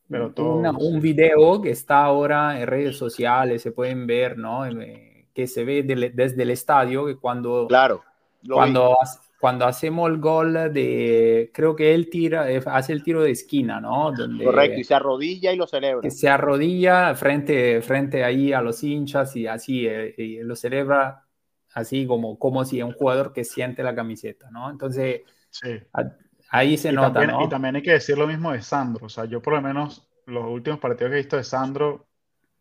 [0.10, 4.66] Pero todos, una- un video que está ahora en redes sociales, se pueden ver, ¿no?
[4.66, 8.02] Eh, Que se ve desde el estadio, que cuando, Claro.
[8.50, 8.96] cuando,
[9.42, 13.82] cuando hacemos el gol de, creo que él tira, eh, hace el tiro de esquina,
[13.82, 14.12] ¿no?
[14.12, 14.80] Donde, Correcto.
[14.80, 16.02] Y se arrodilla y lo celebra.
[16.02, 21.26] que se arrodilla frente, frente ahí a los hinchas y así eh, y lo celebra
[21.74, 24.70] así como, como si un jugador que siente la camiseta, ¿no?
[24.70, 25.70] Entonces sí.
[25.94, 26.12] a-
[26.52, 27.46] ahí se Y nota, también, ¿no?
[27.46, 29.08] y también hay que decir lo mismo de Sandro.
[29.08, 32.06] O sea, yo por lo menos los últimos partidos que he visto de Sandro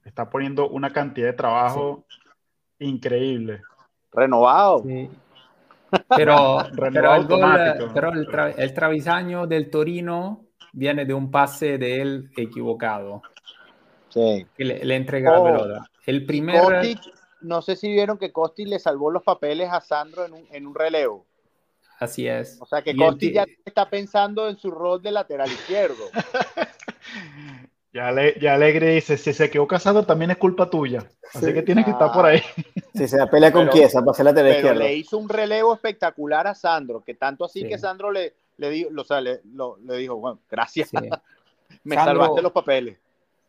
[0.04, 2.06] está poniendo una cantidad de trabajo
[2.78, 3.62] increíble.
[4.12, 4.82] Renovado.
[4.84, 5.10] Sí.
[6.16, 7.90] Pero, pero, el, gol, automático.
[7.94, 13.22] pero el, tra- el travesaño del Torino viene de un pase de él equivocado,
[14.08, 14.46] Sí.
[14.56, 15.90] que le, le entrega Oh, la pelota.
[16.06, 16.60] El primer...
[16.62, 16.98] Kostic,
[17.42, 20.66] no sé si vieron que Costi le salvó los papeles a Sandro en un, en
[20.66, 21.26] un relevo.
[21.98, 22.58] Así es.
[22.60, 26.04] O sea que Costi ti- ya está pensando en su rol de lateral izquierdo.
[27.92, 31.00] Ya, le, ya Alegre dice, si se equivoca Sandro también es culpa tuya.
[31.34, 31.52] Así Sí.
[31.52, 32.12] que tienes que estar Ah.
[32.12, 32.40] por ahí.
[32.94, 34.74] Si se pelea con Chiesa para hacer la Pero izquierda.
[34.78, 37.68] le hizo un relevo espectacular a Sandro, que tanto así Sí.
[37.68, 40.96] que Sandro le, le, dijo, o sea, le, lo- le dijo, bueno, gracias, Sí.
[41.84, 42.98] me Sandro- salvaste los papeles.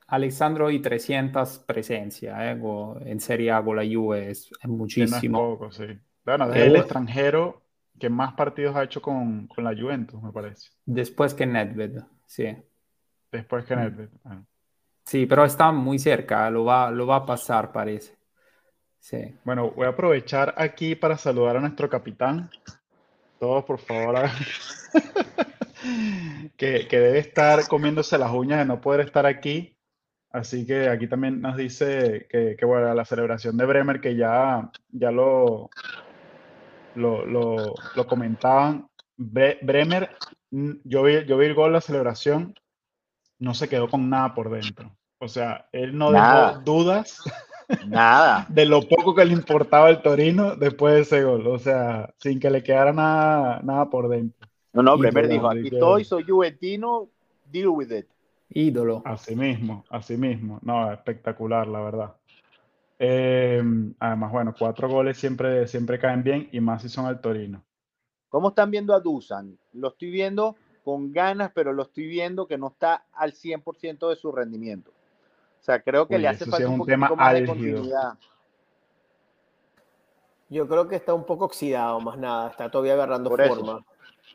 [0.08, 2.60] Alessandro y 300 presencia eh,
[3.06, 5.40] en Serie A con la Juve es, es Que no es muchísimo.
[5.58, 5.86] poco, sí.
[6.26, 7.62] Bueno, es el extranjero
[8.00, 10.70] que más partidos ha hecho con, con la Juventus, me parece.
[10.86, 12.56] Después que Nedved, sí.
[13.32, 13.76] Después que.
[13.76, 14.46] Bueno.
[15.06, 18.16] Sí, pero está muy cerca, lo va, lo va a pasar, parece.
[19.00, 19.18] Sí.
[19.44, 22.50] Bueno, voy a aprovechar aquí para saludar a nuestro capitán.
[23.40, 24.16] Todos, por favor,
[26.58, 29.76] que, que debe estar comiéndose las uñas de no poder estar aquí.
[30.30, 34.72] Así que aquí también nos dice que, que bueno, la celebración de Bremer, que ya,
[34.92, 35.70] ya lo,
[36.96, 38.88] lo, lo, lo comentaban.
[39.18, 40.16] Bremer,
[40.52, 42.56] yo vi, yo vi el gol, la celebración,
[43.42, 44.96] no se quedó con nada por dentro.
[45.18, 47.22] O sea, él no dejó dudas
[47.88, 48.46] nada.
[48.50, 51.48] de lo poco que le importaba el Torino después de ese gol.
[51.48, 54.48] O sea, sin que le quedara nada, nada por dentro.
[54.74, 57.10] No, no, Bremer dijo, aquí estoy, soy juventino,
[57.52, 58.06] deal with it.
[58.50, 59.02] Ídolo.
[59.06, 60.60] Así mismo, así mismo.
[60.62, 62.16] No, espectacular, la verdad.
[63.00, 63.62] Eh,
[64.00, 67.64] además, bueno, cuatro goles siempre, siempre caen bien y más si son al Torino.
[68.30, 69.58] ¿Cómo están viendo a Dusan?
[69.74, 74.16] Lo estoy viendo con ganas, pero lo estoy viendo que no está al 100% de
[74.16, 74.92] su rendimiento.
[75.62, 78.14] O sea, creo que le hace falta un, tema más de continuidad.
[80.50, 83.86] Yo creo que está un poco oxidado, más nada, está todavía agarrando forma.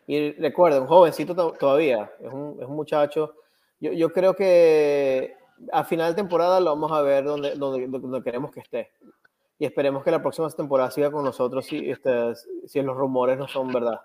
[0.06, 3.34] Y recuerden, un jovencito todavía, es un, es un muchacho.
[3.80, 5.36] Yo, yo, creo que
[5.72, 8.92] a final de temporada lo vamos a ver donde, donde, donde, queremos que esté.
[9.58, 12.34] Y esperemos que la próxima temporada siga con nosotros si, este,
[12.66, 14.00] si los rumores no son verdad.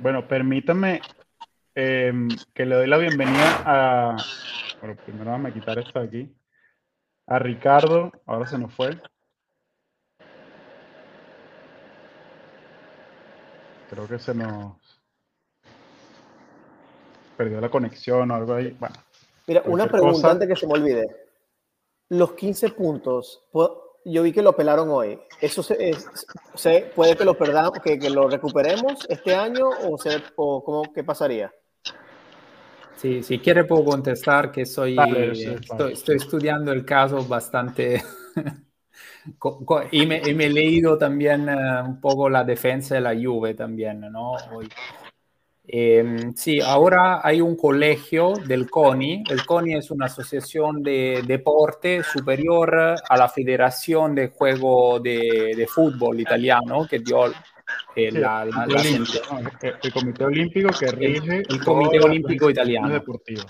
[0.00, 1.02] Bueno, permítame
[1.74, 2.10] eh,
[2.54, 4.16] que le doy la bienvenida a.
[4.80, 6.36] Bueno, primero vamos a quitar esto de aquí.
[7.26, 8.98] A Ricardo, ahora se nos fue.
[13.90, 14.78] Creo que se nos
[17.36, 18.74] perdió la conexión o algo ahí.
[18.80, 18.94] Bueno.
[19.46, 21.14] Mira, una pregunta antes que se me olvide.
[22.08, 23.46] Los 15 puntos,
[24.04, 25.18] yo vi que lo pelaron hoy.
[25.40, 25.92] ¿Eso se,
[26.54, 30.92] se puede que lo perdamos, que, que, lo recuperemos este año o, se, o cómo,
[30.92, 31.52] qué pasaría?
[32.96, 38.02] Sí, si quiere puedo contestar que soy, estoy, estoy, estudiando el caso bastante
[39.90, 43.54] y, me, y, me, he leído también uh, un poco la defensa de la Juve
[43.54, 44.32] también, ¿no?
[44.52, 44.68] Hoy.
[45.72, 49.22] Eh, sí, ahora hay un colegio del CONI.
[49.30, 55.66] El CONI es una asociación de deporte superior a la Federación de Juego de, de
[55.68, 57.32] Fútbol Italiano que dio eh,
[57.94, 59.06] sí, la, la, el, el,
[59.80, 62.88] el, Comité Olímpico que rige el, el Comité Olímpico Italiano.
[62.88, 63.42] Deportivo.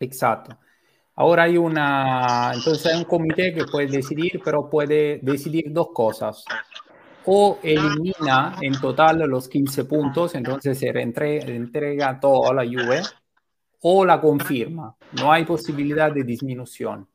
[0.00, 0.58] Exacto.
[1.14, 6.44] Ahora hay una, entonces hay un comité que puede decidir, pero puede decidir dos cosas
[7.26, 13.02] o elimina en total los 15 puntos, entonces se entrega todo a la Juve,
[13.82, 14.96] o la confirma.
[15.12, 17.08] No hay posibilidad de disminución.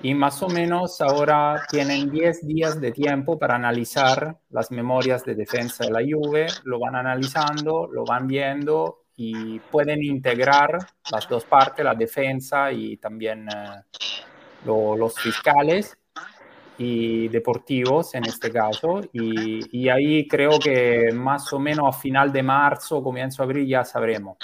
[0.00, 5.34] Y más o menos ahora tienen 10 días de tiempo para analizar las memorias de
[5.34, 10.78] defensa de la Juve, lo van analizando, lo van viendo y pueden integrar
[11.10, 13.82] las dos partes, la defensa y también eh,
[14.64, 15.97] lo, los fiscales
[16.78, 19.00] y deportivos en este caso.
[19.12, 23.66] Y, y, ahí creo que más o menos a final de marzo, comienzo de abril
[23.66, 24.36] ya sabremos.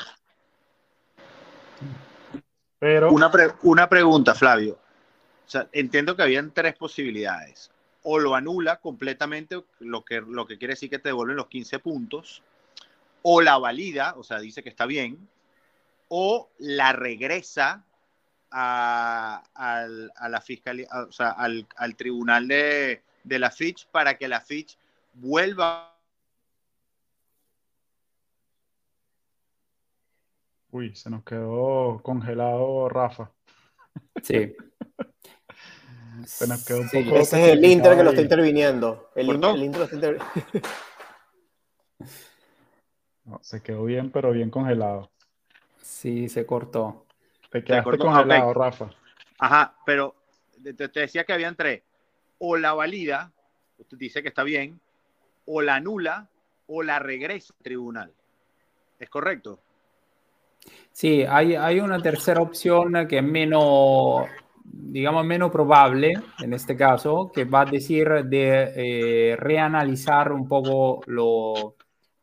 [2.79, 3.13] Pero...
[3.13, 4.75] Una, pre una pregunta, Flavio.
[4.75, 7.71] O sea, entiendo que habían tres posibilidades.
[8.03, 11.79] O lo anula completamente, lo que, lo que quiere decir que te devuelven los 15
[11.79, 12.43] puntos.
[13.23, 15.29] O la valida, o sea, dice que está bien.
[16.09, 17.85] O la regresa
[18.57, 24.17] a, al, a la fiscalía, o sea, al, al tribunal de, de, la Fitch para
[24.17, 24.79] que la Fitch
[25.15, 25.93] vuelva.
[30.71, 33.33] Uy, se nos quedó congelado Rafa.
[34.23, 34.55] Sí.
[36.25, 39.11] se nos quedó un sí, poco ese es el Inter que lo está interviniendo.
[39.17, 40.19] El, el Inter lo está inter...
[43.25, 45.11] no, se quedó bien, pero bien congelado.
[45.83, 47.05] Sí, se cortó.
[47.55, 48.61] Te quedaste congelado, okay.
[48.61, 48.91] Rafa.
[49.39, 50.17] Ajá, pero
[50.61, 51.85] te, te, decía que habían tres.
[52.39, 53.31] O la valida,
[53.79, 54.81] usted dice que está bien,
[55.47, 56.29] o la anula,
[56.67, 58.13] o la regresa al tribunal.
[58.99, 59.61] ¿Es correcto?
[60.91, 64.27] Sí, hay, hay una tercera opción que es menos,
[64.65, 68.73] digamos, menos probable en este caso, que va a decir de
[69.31, 71.77] eh, reanalizar un poco lo,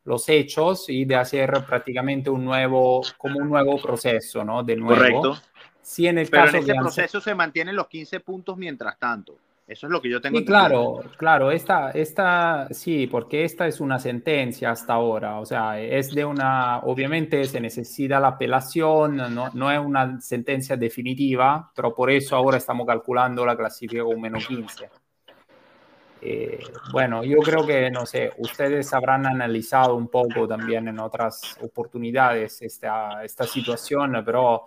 [0.04, 4.64] los hechos y de hacer prácticamente un nuevo, como un nuevo proceso, ¿no?
[4.64, 4.96] De nuevo.
[4.96, 5.38] Correcto.
[5.82, 9.38] Si en el Pero caso en ese proceso se mantienen los 15 puntos mientras tanto.
[9.68, 10.38] Eso es lo que yo tengo.
[10.38, 15.80] Sí, claro, claro, esta, esta, sí, porque esta es una sentencia hasta ahora, o sea,
[15.80, 21.96] es de una, obviamente se necesita la apelación, no, no es una sentencia definitiva, pero
[21.96, 24.90] por eso ahora estamos calculando la clasificación con menos 15.
[26.24, 31.58] Eh, bueno, yo creo que, no sé, ustedes habrán analizado un poco también en otras
[31.62, 34.66] oportunidades esta, esta situación, pero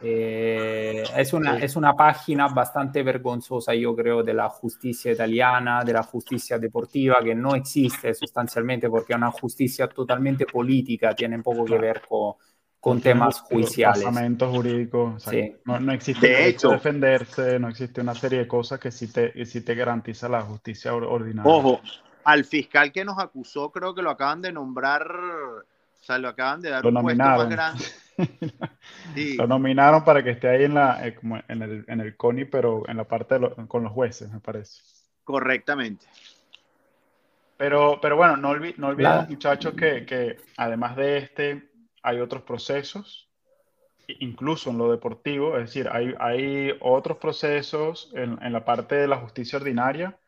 [0.00, 5.92] Eh, es, una, es una página bastante vergonzosa, yo creo, de la justicia italiana, de
[5.94, 11.66] la justicia deportiva, que no existe sustancialmente porque es una justicia totalmente política, tiene poco
[11.66, 12.34] que ver con,
[12.80, 14.04] con temas judiciales.
[14.38, 15.26] jurídicos,
[15.64, 19.44] no, no, existe de hecho, defenderse, no existe una serie de cosas que sí te,
[19.44, 21.50] sí te garantiza la justicia ordinaria.
[21.50, 21.80] Ojo,
[22.24, 25.64] al fiscal que nos acusó, creo que lo acaban de nombrar, o
[26.00, 27.84] sea, lo acaban de dar un puesto más grande.
[29.36, 32.82] Lo nominaron para que esté ahí en, la, eh, en, el, en el CONI, pero
[32.88, 33.38] en la parte
[33.68, 34.82] con los jueces, me parece.
[35.22, 36.04] Correctamente.
[37.56, 41.67] Pero, pero bueno, no, no olvidemos, muchachos, que, que, además de este,
[42.08, 43.28] hay otros procesos,
[44.06, 49.08] incluso en lo deportivo, es decir, hay, hay otros procesos en, en la parte de
[49.08, 50.18] la justicia ordinaria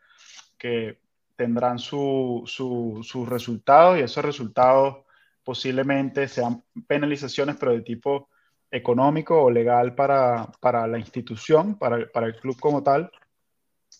[0.58, 0.98] que
[1.36, 4.98] tendrán sus su, su resultados y esos resultados
[5.42, 8.28] posiblemente sean penalizaciones, pero de tipo
[8.70, 13.10] económico o legal para, para la institución, para, para, el club como tal.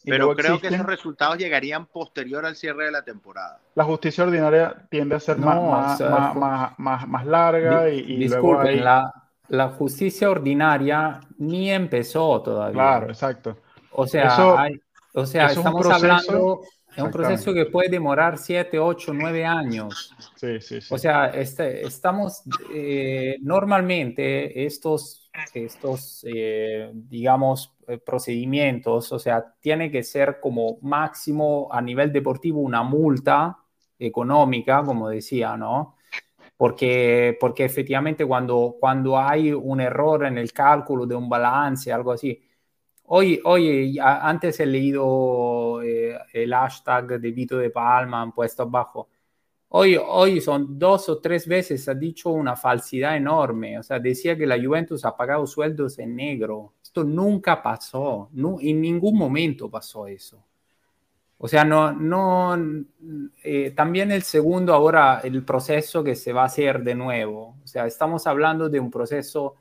[0.05, 3.59] Pero creo que esos resultados llegarían posterior al cierre de la temporada.
[3.75, 9.13] La justicia ordinaria tiende a ser más, más, más, más, larga y, y luego la,
[9.49, 12.75] la, justicia ordinaria ni empezó todavía.
[12.75, 13.59] Claro, exacto.
[13.93, 14.69] O sea,
[15.15, 16.63] o sea estamos hablando
[16.97, 20.15] es un proceso que puede demorar 7, 8, 9 años.
[20.35, 20.95] Sí, sí, sí.
[20.95, 22.43] O sea, este, estamos,
[22.75, 31.69] eh, normalmente estos, estos eh, digamos, eh, procedimientos, o sea, tiene que ser como máximo
[31.71, 33.57] a nivel deportivo una multa
[33.99, 35.97] económica, como decía, ¿no?
[36.57, 42.13] Porque, porque efectivamente cuando, cuando hay un error en el cálculo de un balance, algo
[42.13, 42.43] así,
[43.13, 49.09] Hoy, hoy antes he leído eh, el hashtag de Vito de Palma, han puesto abajo.
[49.71, 53.81] Hoy, hoy son dos o tres veces, ha dicho una falsidad enorme.
[53.81, 56.75] O sea, decía que la Juventus ha pagado sueldos en negro.
[56.81, 60.45] Esto nunca pasó, no, en ningún momento pasó eso.
[61.39, 62.57] O sea, no, no,
[63.43, 67.57] eh, también el segundo ahora, el proceso que se va a hacer de nuevo.
[67.65, 69.57] O sea, estamos hablando de un proceso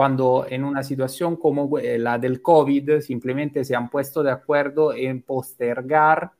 [0.00, 4.94] cuando en una situación como eh, la del COVID simplemente se han puesto de acuerdo
[4.94, 6.30] en postergar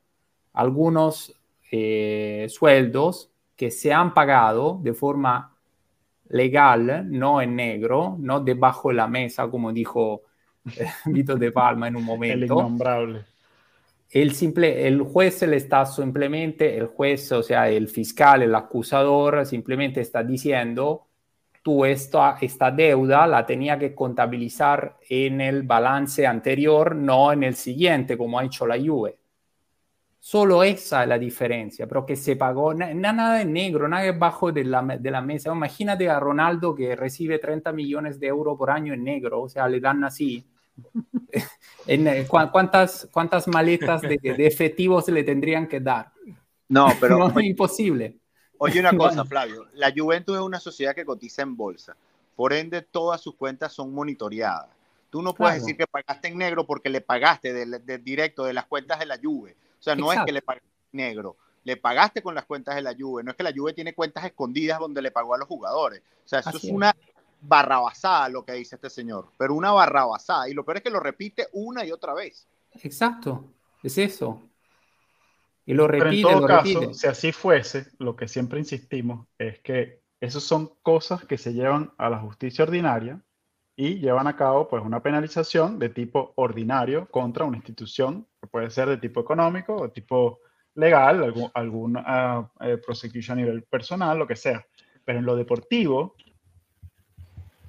[0.53, 1.39] algunos
[1.71, 5.55] eh, sueldos que se han pagado de forma
[6.29, 10.23] legal, no en negro, no debajo de la mesa, como dijo
[10.75, 12.37] eh, Vito de Palma en un momento.
[12.37, 13.25] El innombrable.
[14.09, 19.45] El, simple, el juez le está simplemente, el juez, o sea, el fiscal, el acusador,
[19.45, 21.10] simplemente está diciendo
[21.61, 27.55] tú esta, esta deuda la tenía que contabilizar en el balance anterior, no en el
[27.55, 29.17] siguiente, como ha hecho la Juve.
[30.23, 34.63] Solo esa es la diferencia, pero que se pagó, nada en negro, nada debajo de
[34.63, 35.51] la, de la mesa.
[35.51, 39.67] Imagínate a Ronaldo que recibe 30 millones de euros por año en negro, o sea,
[39.67, 40.45] le dan así.
[41.87, 46.11] en, ¿cuántas, ¿Cuántas maletas de, de efectivos le tendrían que dar?
[46.69, 47.17] No, pero...
[47.19, 48.20] no, es imposible.
[48.63, 49.65] Oye, una cosa, Flavio.
[49.73, 51.95] La Juventus es una sociedad que cotiza en bolsa.
[52.35, 54.69] Por ende, todas sus cuentas son monitoreadas.
[55.09, 58.67] Tú no puedes decir que pagaste en negro porque le pagaste de, directo de las
[58.67, 59.57] cuentas de la Juve.
[59.79, 61.35] O sea, no es que le pagaste negro.
[61.63, 63.23] Le pagaste con las cuentas de la Juve.
[63.23, 66.01] No es que la Juve tiene cuentas escondidas donde le pagó a los jugadores.
[66.23, 66.95] O sea, eso es una
[67.41, 69.27] barrabasada lo que dice este señor.
[69.37, 70.47] Pero una barrabasada.
[70.47, 72.47] Y lo peor es que lo repite una y otra vez.
[72.83, 73.43] Exacto.
[73.83, 74.39] Es eso.
[75.65, 80.01] Y lo repite, en todo caso, si así fuese, lo que siempre insistimos es que
[80.19, 83.21] esas son cosas que se llevan a la justicia ordinaria
[83.75, 88.69] y llevan a cabo pues una penalización de tipo ordinario contra una institución que puede
[88.69, 90.39] ser de tipo económico o tipo
[90.75, 94.65] legal, algún, alguna uh, prosecution a nivel personal, lo que sea.
[95.03, 96.15] Pero en lo deportivo,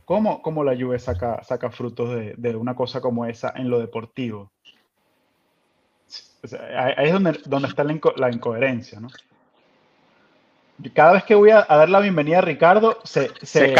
[0.04, 3.78] ¿cómo, cómo la Juve saca, saca frutos de, de, una cosa como esa en lo
[3.78, 4.52] deportivo?
[6.68, 9.08] Ahí es donde, donde está la, incoherencia, ¿no?
[10.90, 13.74] cada vez que voy a, dar la bienvenida a Ricardo, se, se,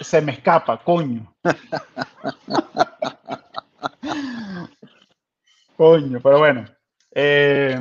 [0.00, 1.32] se, me escapa, coño.
[5.76, 6.64] coño, pero bueno.
[7.12, 7.80] Eh,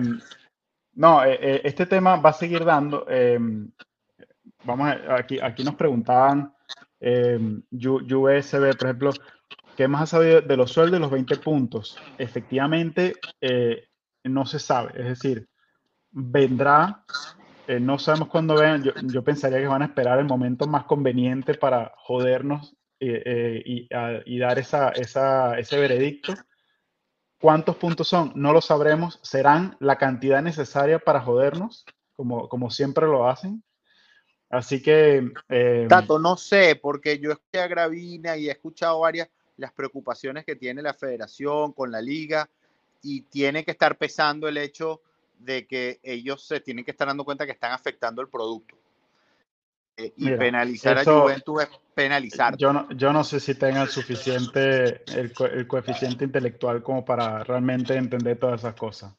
[0.94, 3.06] no, eh, eh, este tema va a seguir dando.
[4.64, 6.54] vamos a, aquí, aquí nos preguntaban,
[7.00, 9.12] USB, por ejemplo,
[9.76, 11.98] ¿qué más ha sabido de los sueldos de los 20 puntos?
[12.18, 13.16] Efectivamente,
[14.24, 14.92] no se sabe.
[14.96, 15.48] Es decir,
[16.12, 17.04] vendrá,
[17.68, 21.54] eh, no sabemos cuándo vean, yo, pensaría que van a esperar el momento más conveniente
[21.54, 26.34] para jodernos eh, eh, y, dar esa, ese veredicto.
[27.40, 28.32] ¿Cuántos puntos son?
[28.36, 29.20] No lo sabremos.
[29.22, 33.64] ¿Serán la cantidad necesaria para jodernos, como, como siempre lo hacen?
[34.50, 35.30] Así que...
[35.88, 40.56] Tato, no sé, porque yo escuché a Gravina y he escuchado varias las preocupaciones que
[40.56, 42.50] tiene la federación con la liga
[43.02, 45.02] y tiene que estar pesando el hecho
[45.40, 48.76] de que ellos se tienen que estar dando cuenta que están afectando el producto.
[49.96, 52.56] Eh, y penalizar a Juventus es penalizar.
[52.56, 55.34] Yo no, yo no sé si tenga el suficiente, el,
[55.68, 59.14] coeficiente intelectual como para realmente entender todas esas cosas.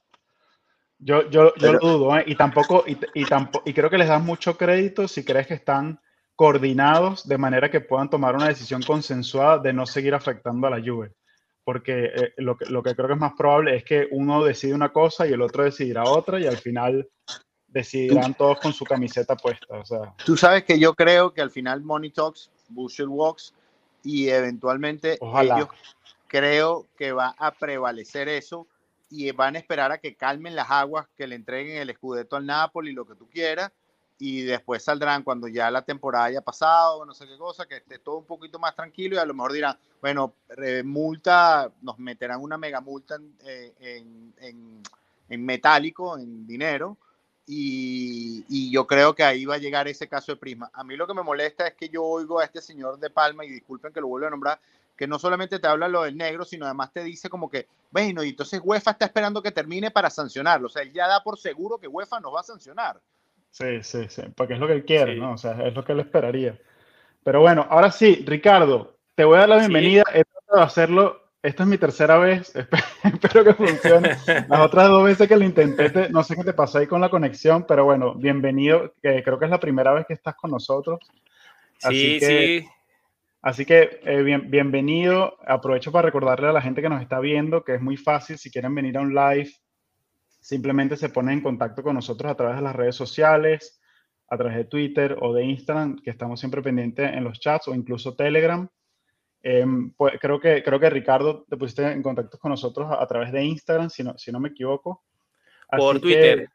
[1.00, 2.24] Yo, yo, yo lo dudo, ¿eh?
[2.26, 5.54] y tampoco, y, y, tampoco, y creo que les das mucho crédito si crees que
[5.54, 6.00] están
[6.36, 10.80] coordinados de manera que puedan tomar una decisión consensuada de no seguir afectando a la
[10.80, 11.12] Juve.
[11.68, 14.72] Porque eh, lo, que, lo que creo que es más probable es que uno decide
[14.72, 17.06] una cosa y el otro decidirá otra y al final
[17.66, 19.66] decidirán todos con su camiseta puesta.
[19.78, 20.14] O sea.
[20.24, 23.52] Tú sabes que yo creo que al final Money Talks, Bullshit Walks
[24.02, 25.68] y eventualmente ellos
[26.26, 28.66] creo que va a prevalecer eso
[29.10, 32.46] y van a esperar a que calmen las aguas, que le entreguen el escudeto al
[32.46, 33.72] Napoli, lo que tú quieras,
[34.18, 37.98] y después saldrán cuando ya la temporada haya pasado, no sé qué cosa, que esté
[37.98, 40.34] todo un poquito más tranquilo y a lo mejor dirán, bueno,
[40.84, 43.72] multa, nos meterán una mega multa en, eh,
[44.40, 44.82] en,
[45.28, 46.96] en metálico, en dinero,
[47.50, 50.70] y, yo creo que ahí va a llegar ese caso de Prisma.
[50.74, 53.44] A mí lo que me molesta es que yo oigo a este señor de Palma,
[53.44, 54.60] y disculpen que lo vuelva a nombrar,
[54.94, 58.22] que no solamente te habla lo del negro, sino además te dice como que, bueno,
[58.22, 60.66] y entonces UEFA está esperando que termine para sancionarlo.
[60.66, 63.00] O sea, él ya da por seguro que UEFA nos va a sancionar.
[63.58, 65.32] Sí, sí, sí, porque es lo que él quiere, ¿no?
[65.32, 66.56] O sea, es lo que él esperaría.
[67.24, 70.04] Pero bueno, ahora sí, Ricardo, te voy a dar la bienvenida.
[70.14, 72.52] He tratado de hacerlo esta es mi tercera vez,
[73.04, 74.16] espero que funcione.
[74.48, 77.10] Las otras dos veces que lo intenté, no sé qué te pasó ahí con la
[77.10, 80.98] conexión, pero bueno, bienvenido, creo que es la primera vez que estás con nosotros.
[81.78, 82.66] sí, sí.
[83.40, 85.38] Así que eh, bienvenido.
[85.46, 88.36] Aprovecho para recordarle a la gente que nos está viendo que es muy fácil.
[88.36, 89.48] Si quieren venir a un live,
[90.40, 93.80] simplemente se ponen en contacto con nosotros a través de las redes sociales,
[94.28, 97.74] a través de Twitter o de Instagram, que estamos siempre pendientes en los chats o
[97.74, 98.68] incluso Telegram.
[99.42, 103.32] Em, pues, creo, que, creo que Ricardo te pusiste en contacto con nosotros a, través
[103.32, 105.04] de Instagram, si no, si no me equivoco.
[105.70, 106.48] por Twitter.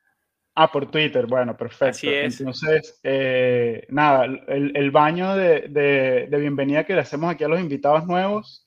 [0.55, 1.97] ah, por Twitter, bueno, perfecto.
[1.97, 2.39] Así es.
[2.39, 7.47] Entonces, eh, nada, el, el baño de, de, de, bienvenida que le hacemos aquí a
[7.47, 8.65] los invitados nuevos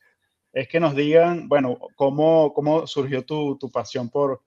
[0.52, 4.42] es que nos digan, bueno, cómo, cómo surgió tu, tu pasión por,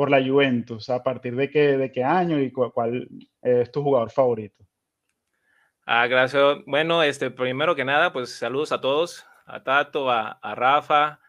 [0.00, 3.06] por la Juventus, a partir de qué, de qué año y cuál
[3.42, 4.64] es tu jugador favorito.
[5.84, 6.42] Ah, gracias.
[6.64, 11.20] Bueno, este, primero que nada, pues saludos a todos, a Tato, a, Rafa.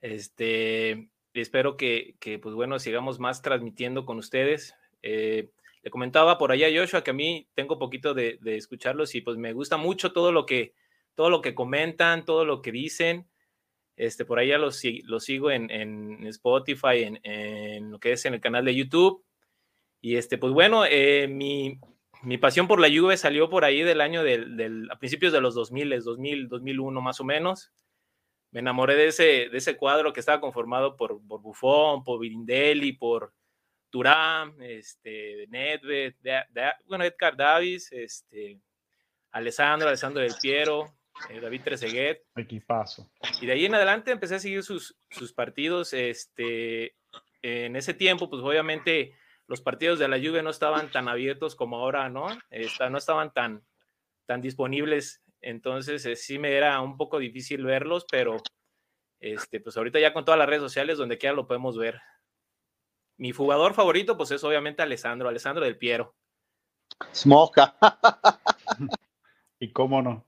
[0.00, 4.76] Este, espero que, que, pues bueno, sigamos más transmitiendo con ustedes.
[5.02, 5.50] Eh,
[5.82, 9.22] le comentaba por allá a Joshua que a mí tengo poquito de, de, escucharlos y
[9.22, 10.72] pues me gusta mucho todo lo que,
[11.16, 13.26] todo lo que comentan, todo lo que dicen.
[13.98, 18.34] Este, por allá los, los sigo en, en Spotify, en, en, lo que es en
[18.34, 19.24] el canal de YouTube.
[20.00, 21.80] Y este, pues bueno, eh, mi,
[22.22, 25.56] mi pasión por la Juve salió por ahí del año del, a principios de los
[25.56, 27.72] 2000, 2000, 2001 más o menos.
[28.52, 32.92] Me enamoré de ese, de ese cuadro que estaba conformado por, por Buffon, por Virindelli,
[32.92, 33.34] por
[33.90, 36.14] Turán, este, Nedved,
[36.86, 38.60] bueno, Edgar Davis, este,
[39.32, 40.97] Alessandro, Alessandro del Piero,
[41.30, 42.24] eh, David Trezeguet.
[42.36, 43.10] Equipazo.
[43.40, 45.92] Y de ahí en adelante empecé a seguir sus, sus partidos.
[45.92, 46.96] Este,
[47.42, 49.14] en ese tiempo, pues obviamente
[49.46, 52.28] los partidos de la Juve no estaban tan abiertos como ahora, ¿no?
[52.28, 53.64] no estaban tan,
[54.26, 58.36] tan disponibles, entonces eh, sí me era un poco difícil verlos, pero
[59.20, 62.00] este, pues ahorita ya con todas las redes sociales, donde quiera lo podemos ver.
[63.16, 66.14] Mi jugador favorito, pues es obviamente Alessandro, Alessandro del Piero.
[67.12, 67.76] Smoka.
[69.58, 70.27] y cómo no.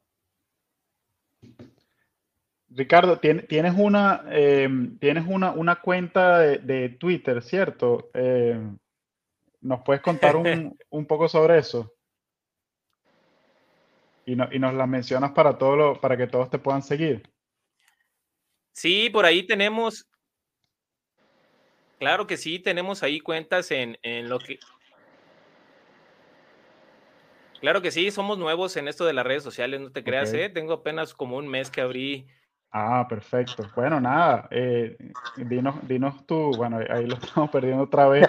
[2.71, 4.68] Ricardo, tienes una, eh,
[5.01, 8.11] tienes una, una cuenta de, Twitter, ¿cierto?
[8.14, 8.61] Eh,
[9.61, 11.93] ¿Nos puedes contar un, un poco sobre eso?
[14.25, 17.29] Y, no, y, nos la mencionas para, todo lo, para que todos te puedan seguir.
[18.73, 20.07] Sí, por ahí tenemos.
[21.99, 24.61] Claro que sí, tenemos ahí cuentas en, en lo que.
[27.61, 30.49] Claro que sí, somos nuevos en esto de las redes sociales, no te creas, ¿eh?
[30.49, 32.27] Tengo apenas como un mes que abrí.
[32.73, 33.68] Ah, perfecto.
[33.75, 34.97] Bueno, nada, eh,
[35.37, 38.29] dinos, dinos tú, bueno, ahí lo estamos perdiendo otra vez.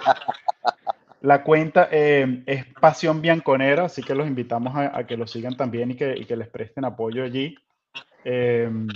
[1.21, 5.91] La cuenta eh, es Pasión Bianconera, así que los invitamos a, que lo sigan también
[5.91, 7.55] y que, les presten apoyo allí.
[8.23, 8.87] Em,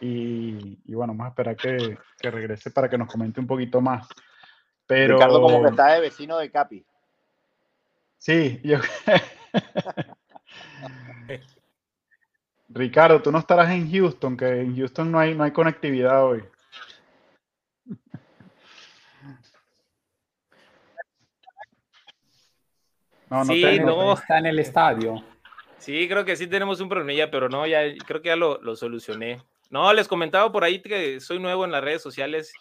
[0.00, 4.08] y, bueno, vamos a esperar que, regrese para que nos comente un poquito más.
[4.88, 6.84] Pero, Ricardo como que está de vecino de Capi.
[8.18, 8.78] Sí, yo...
[12.68, 16.44] Ricardo, tú no estarás en Houston, que en Houston no hay, no hay conectividad hoy.
[23.28, 24.12] No, no, sí, no.
[24.12, 25.22] Está en el estadio.
[25.78, 28.76] Sí, creo que sí tenemos un problemilla, pero no, ya creo que ya lo, lo
[28.76, 29.42] solucioné.
[29.70, 32.52] No, les comentaba por ahí que soy nuevo en las redes sociales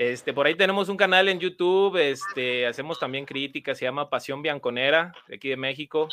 [0.00, 4.40] este, por ahí tenemos un canal en YouTube, este, hacemos también críticas, se llama Pasión
[4.40, 6.08] Bianconera, de aquí de México.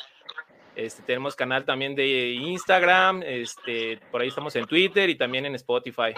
[0.77, 5.55] Este, tenemos canal también de Instagram, este, por ahí estamos en Twitter y también en
[5.55, 6.13] Spotify.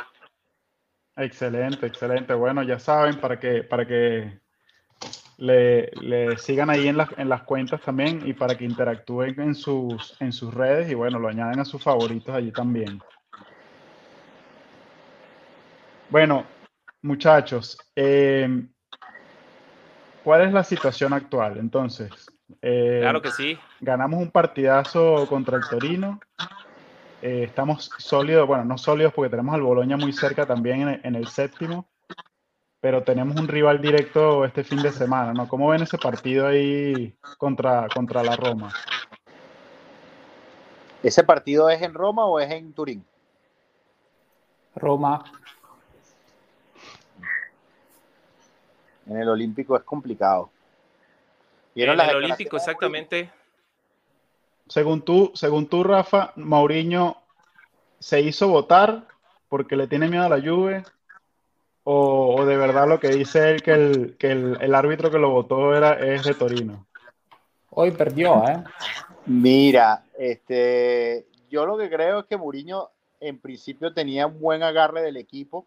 [1.16, 2.34] Excelente, excelente.
[2.34, 4.40] Bueno, ya saben, para que, para que
[5.38, 10.34] le, sigan ahí en, en, las cuentas también y para que interactúen en sus, en
[10.34, 13.02] sus redes y bueno, lo añaden a sus favoritos allí también.
[16.10, 16.46] Bueno,
[17.02, 18.70] Muchachos, em,
[20.22, 21.58] ¿cuál es la situación actual?
[21.58, 22.12] Entonces,
[22.62, 23.58] em, claro que sí.
[23.82, 26.20] Ganamos un partidazo contra el Torino.
[27.22, 31.28] Eh, estamos sólidos, bueno, no sólidos porque tenemos al Boloña muy cerca también en el,
[31.28, 31.86] séptimo,
[32.80, 35.48] pero tenemos un rival directo este fin de semana, ¿no?
[35.48, 38.74] ¿Cómo ven ese partido ahí contra, contra la Roma?
[41.04, 43.06] ¿Ese partido es en Roma o es en Turín?
[44.76, 45.24] Roma.
[49.08, 50.50] En el Olímpico es complicado.
[51.76, 53.32] En el Olímpico, exactamente.
[54.70, 57.18] Según tú, según tú, Rafa, Mauriño
[58.00, 59.08] se hizo votar
[59.50, 60.86] porque le tiene miedo a la lluvia
[61.84, 65.76] o, de verdad lo que dice él que el, que el, árbitro que lo votó
[65.76, 66.86] era es de Torino.
[67.72, 68.64] Hoy perdió, ¿eh?
[69.26, 75.02] Mira, este, yo lo que creo es que Mourinho en principio tenía un buen agarre
[75.02, 75.66] del equipo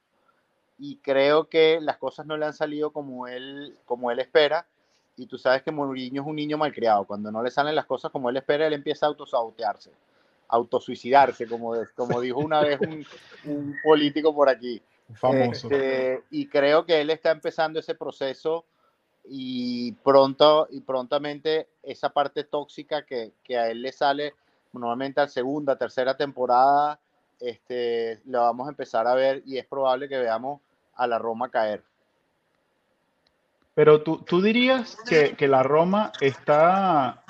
[0.79, 4.67] y creo que las cosas no le han salido como él, como él espera.
[5.17, 7.05] Y tú sabes que Mourinho es un niño malcriado.
[7.05, 9.91] Cuando no le salen las cosas como él espera, él empieza a autosabotearse,
[10.49, 12.81] autosuicidarse, como, como dijo una vez
[13.45, 14.81] un, político por aquí.
[15.15, 15.69] Famoso.
[15.71, 18.65] Este, y creo que él está empezando ese proceso
[19.25, 24.35] y pronto y prontamente esa parte tóxica que, que a él le sale
[24.73, 26.99] normalmente a segunda, tercera temporada,
[27.41, 30.61] este, la vamos a empezar a ver y es probable que veamos
[30.95, 31.83] a la Roma caer.
[33.75, 37.23] Pero tú, tú dirías que, que, la Roma está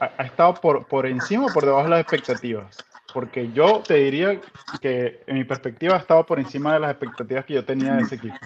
[0.00, 2.76] ha, estado por, por encima o por debajo de las expectativas.
[3.12, 4.40] Porque yo te diría
[4.80, 8.02] que en mi perspectiva ha estado por encima de las expectativas que yo tenía de
[8.02, 8.36] ese equipo.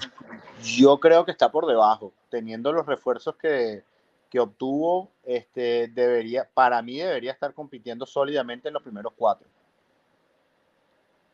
[0.63, 3.83] Yo creo que está por debajo, teniendo los refuerzos que,
[4.31, 9.49] que obtuvo, este, debería, para mí debería estar compitiendo sólidamente en los primeros cuatro.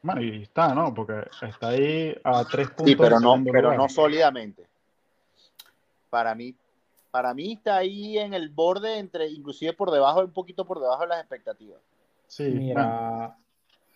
[0.01, 0.95] Bueno, y está, ¿no?
[0.95, 2.87] Porque está ahí a tres puntos.
[2.87, 4.67] Sí, pero no, pero no sólidamente.
[6.11, 6.55] Para mí,
[7.11, 11.03] para mí está ahí en el borde entre, inclusive por debajo, un poquito por debajo
[11.03, 11.81] de las expectativas.
[12.27, 13.37] Sí, mira,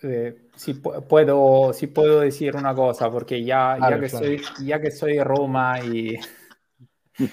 [0.02, 4.90] eh, si puedo, si puedo decir una cosa, porque ya, ya que soy, ya que
[4.90, 6.16] soy Roma y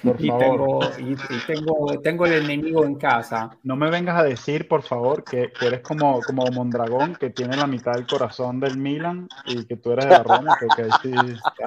[0.04, 1.16] por y Tengo, y,
[1.48, 3.58] tengo, tengo, el enemigo en casa.
[3.64, 7.68] No me vengas a decir, por favor, que, eres como, como Mondragón, que tiene la
[7.68, 10.58] mitad del corazón del Milan y que tú eres de la Roma.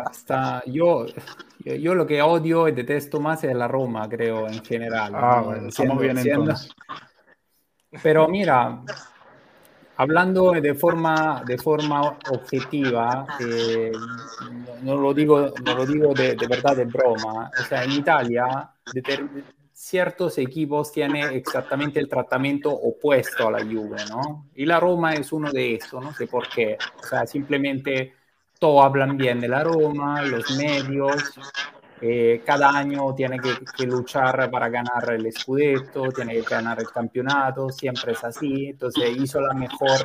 [0.07, 1.07] Hasta yo,
[1.65, 5.13] yo, lo que odio y detesto más es la Roma, creo, en general.
[5.15, 6.71] Ah, bueno, estamos bien entonces.
[8.03, 8.83] Pero mira,
[10.03, 13.93] hablando de forma, de forma objetiva, eh,
[14.83, 18.69] no, lo digo, no lo digo de, de, verdad de broma, o sea, en Italia
[19.73, 24.47] ciertos equipos tienen exactamente el tratamiento opuesto a la Juve, ¿no?
[24.55, 28.15] Y la Roma es uno de esos, no sé por qué, o sea, simplemente
[28.59, 31.39] todos hablan bien de la Roma, los medios,
[32.05, 37.71] eh, cada año tiene que, luchar para ganar el Scudetto, tiene que ganar el campeonato,
[37.71, 38.71] siempre es así.
[38.71, 40.01] Entonces hizo la mejor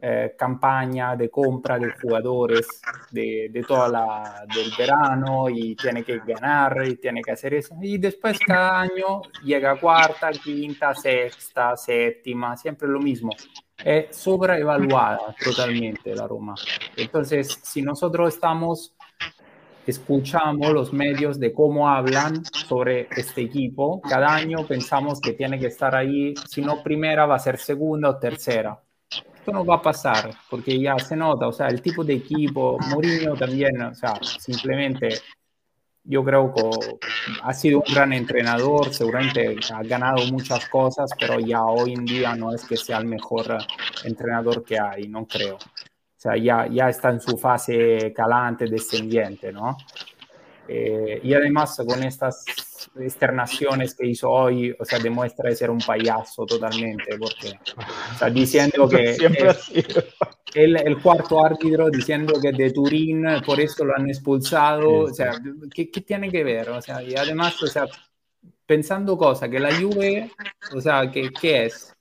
[0.00, 2.66] eh, campaña de compra de jugadores
[3.10, 7.76] de, de toda la del verano y tiene que ganar y tiene que hacer eso.
[7.82, 13.32] Y después cada año llega cuarta, quinta, sexta, séptima, siempre lo mismo.
[13.76, 16.54] Es sobrevaluada totalmente la Roma.
[16.96, 18.93] Entonces, si nosotros estamos
[19.86, 24.00] escuchamos los medios de cómo hablan sobre este equipo.
[24.00, 28.10] Cada año pensamos que tiene que estar ahí, si no primera, va a ser segunda
[28.10, 28.80] o tercera.
[29.10, 32.78] Esto no va a pasar porque ya se nota, o sea, el tipo de equipo,
[32.88, 35.20] Mourinho también, o sea, simplemente
[36.02, 36.62] yo creo que
[37.42, 42.34] ha sido un gran entrenador, seguramente ha ganado muchas cosas, pero ya hoy en día
[42.34, 43.58] no es que sea el mejor
[44.04, 45.58] entrenador que hay, no creo
[46.24, 49.76] sea, ya, ya está en su fase calante, descendiente, ¿no?
[50.66, 52.44] Eh, y además con estas
[52.98, 57.58] externaciones que hizo hoy, o sea, demuestra de ser un payaso totalmente, porque
[58.12, 59.14] está diciendo que...
[59.14, 59.50] Siempre
[60.54, 64.88] el, el, cuarto árbitro diciendo que de Turín, por eso lo han expulsado.
[65.00, 65.32] O sea,
[65.74, 66.70] ¿qué, ¿qué, tiene que ver?
[66.70, 67.86] O sea, y además, o sea,
[68.64, 70.30] pensando cosa, que la Juve,
[70.72, 71.93] o sea, ¿qué, qué es?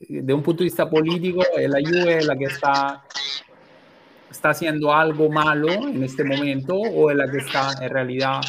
[0.00, 3.04] De un punto de vista político, la Juve es la que está,
[4.30, 8.40] está haciendo algo malo en este momento o es la que está en realidad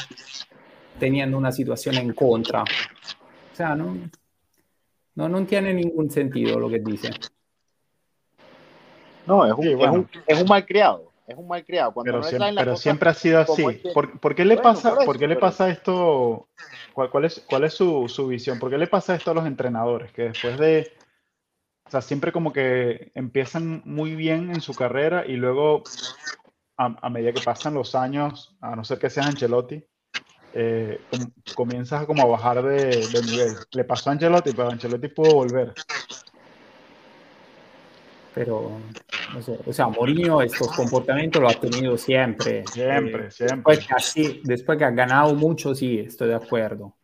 [0.98, 2.62] teniendo una situación en contra.
[2.62, 3.98] O sea, no,
[5.16, 7.10] no, no tiene ningún sentido lo que dice.
[9.28, 9.92] No, es un, sí, bueno.
[9.92, 11.12] es un, es un mal criado.
[11.28, 11.94] Es un mal criado.
[11.94, 13.66] Cuando pero, no siempre, pero cosa, siempre, ha sido así.
[13.66, 16.48] Que, ¿Por, ¿Por, qué le bueno, pasa, por, ¿por qué le pasa esto?
[16.94, 18.60] ¿Cuál, cuál es, cuál es su, su, visión?
[18.60, 20.12] ¿Por qué le pasa esto a los entrenadores?
[20.12, 20.92] Que después de.
[21.92, 25.84] O sea, siempre como que empiezan muy bien en su carrera y luego,
[26.78, 29.84] a, a medida que pasan los años, a no ser que seas Ancelotti,
[30.54, 31.20] eh, com,
[31.54, 33.58] comienzas como a bajar de, de, nivel.
[33.74, 35.74] Le pasó a Ancelotti, pero Ancelotti pudo volver.
[38.36, 38.80] Pero,
[39.34, 42.64] no sé, o sea, Mourinho estos comportamientos lo ha tenido siempre.
[42.72, 43.74] Siempre, eh, siempre.
[43.74, 46.96] Después que, así, después que ha ganado mucho, sí, estoy de acuerdo.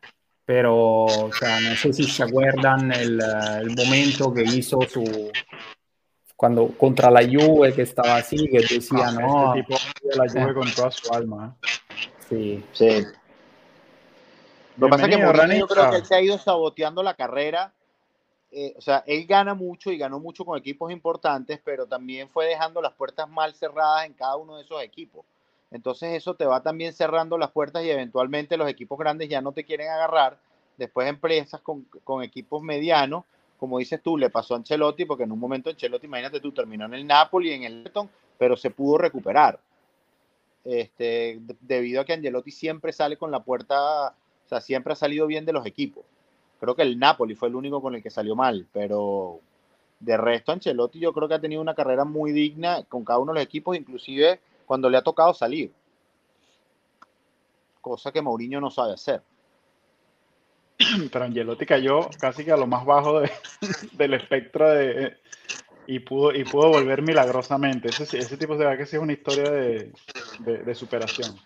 [0.47, 3.19] Pero, o sea, no sé si se acuerdan el,
[3.61, 5.29] el momento que hizo su,
[6.37, 9.55] cuando contra la Juve que estaba así, que decía, ah, no.
[9.55, 11.57] Este tipo de la Juve con toda su alma.
[11.59, 11.67] ¿eh?
[12.29, 12.65] Sí.
[12.71, 13.05] Sí.
[14.77, 17.15] Lo que pasa es que Mourinho yo creo que él se ha ido saboteando la
[17.15, 17.73] carrera.
[18.51, 22.45] Eh, o sea, él gana mucho y ganó mucho con equipos importantes, pero también fue
[22.45, 25.25] dejando las puertas mal cerradas en cada uno de esos equipos.
[25.71, 29.51] Entonces eso te va también cerrando las puertas y eventualmente los equipos grandes ya no
[29.51, 30.37] te quieren agarrar.
[30.77, 33.25] Después empresas con, con equipos medianos,
[33.57, 36.85] como dices tú, le pasó a Ancelotti, porque en un momento Ancelotti, imagínate tú, terminó
[36.85, 39.59] en el Napoli, en el Everton, pero se pudo recuperar.
[40.63, 44.13] Este, debido a que Ancelotti siempre sale con la puerta
[44.47, 46.05] o sea, siempre ha salido bien de los equipos.
[46.61, 49.41] Creo que el Napoli fue el único con el que salió mal, pero
[49.99, 53.33] de resto Ancelotti yo creo que ha tenido una carrera muy digna con cada uno
[53.33, 55.71] de los equipos, inclusive cuando le ha tocado salir.
[57.79, 59.23] Cosa que Mourinho no sabe hacer.
[61.11, 63.31] Pero Angelotti cayó casi que a lo más bajo de,
[63.93, 65.17] del espectro de,
[65.87, 67.87] y pudo, y pudo volver milagrosamente.
[67.87, 69.93] Ese, ese tipo se ve que sí es una historia de,
[70.39, 71.39] de, de superación.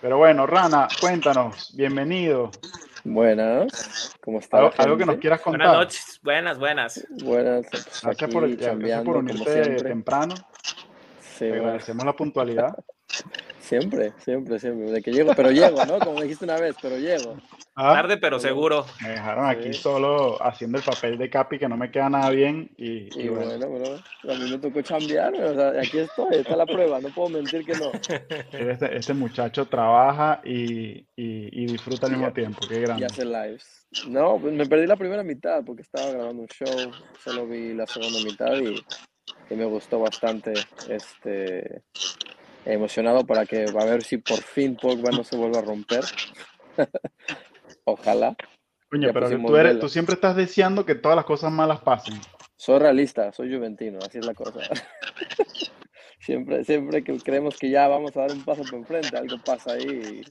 [0.00, 2.50] Pero bueno, Rana, cuéntanos, bienvenido.
[3.04, 4.60] Buenas, ¿cómo estás?
[4.60, 5.66] ¿Algo, algo, que nos quieras contar?
[5.66, 7.06] Buenas noches, buenas, buenas.
[7.22, 7.66] Buenas.
[8.02, 10.34] Gracias por, gracias por unirte temprano.
[11.42, 12.76] Sí, Te agradecemos la puntualidad.
[13.58, 14.90] Siempre, siempre, siempre.
[14.90, 15.98] De que llego, pero llego, ¿no?
[16.00, 17.36] Como dijiste una vez, pero llego.
[17.76, 17.94] ¿Ah?
[17.94, 18.84] Tarde, pero seguro.
[19.00, 19.80] Me dejaron aquí sí.
[19.80, 22.70] solo haciendo el papel de Capi, que no me queda nada bien.
[22.76, 26.56] Y, y, y bueno, bueno, a mí me tocó chambear, o sea, aquí estoy, está
[26.56, 27.92] la prueba, no puedo mentir que no.
[28.52, 33.02] Este, este muchacho trabaja y, y, disfruta al mismo tiempo, qué grande.
[33.02, 33.86] Y hace lives.
[34.08, 36.90] No, pues me perdí la primera mitad porque estaba grabando un show,
[37.22, 38.84] solo vi la segunda mitad y,
[39.50, 40.52] y me gustó bastante.
[40.88, 41.82] Este,
[42.64, 46.04] emocionado para que a ver si por fin Pogba no se vuelva a romper.
[47.84, 48.36] Ojalá.
[48.90, 52.20] Coño, pero tú, eres, tú, siempre estás deseando que todas las cosas malas pasen.
[52.56, 54.60] Soy realista, soy juventino, así es la cosa.
[56.20, 59.72] siempre, siempre que creemos que ya vamos a dar un paso por enfrente, algo pasa
[59.72, 60.22] ahí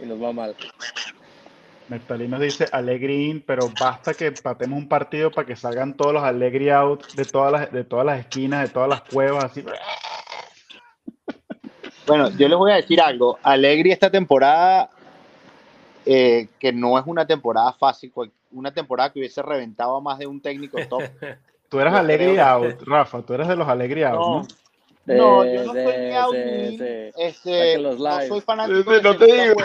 [0.00, 0.56] y, y nos va mal.
[1.88, 6.22] Neptalí nos dice Allegri pero basta que patemos un partido para que salgan todos los
[6.22, 9.64] Allegri out de todas las, de todas las esquinas, de todas las cuevas, así.
[12.06, 13.38] Bueno, yo les voy a decir algo.
[13.42, 14.90] Allegri esta temporada
[16.06, 18.12] eh, que no es una temporada fácil,
[18.50, 21.02] una temporada que hubiese reventado a más de un técnico top.
[21.68, 24.46] Tú eres alegre out, Rafa, tú eres de los alegre out, ¿no?
[25.04, 25.14] ¿no?
[25.14, 26.78] No, yo no soy ni out ni,
[27.18, 29.60] este, no soy fanático de, no, te digo.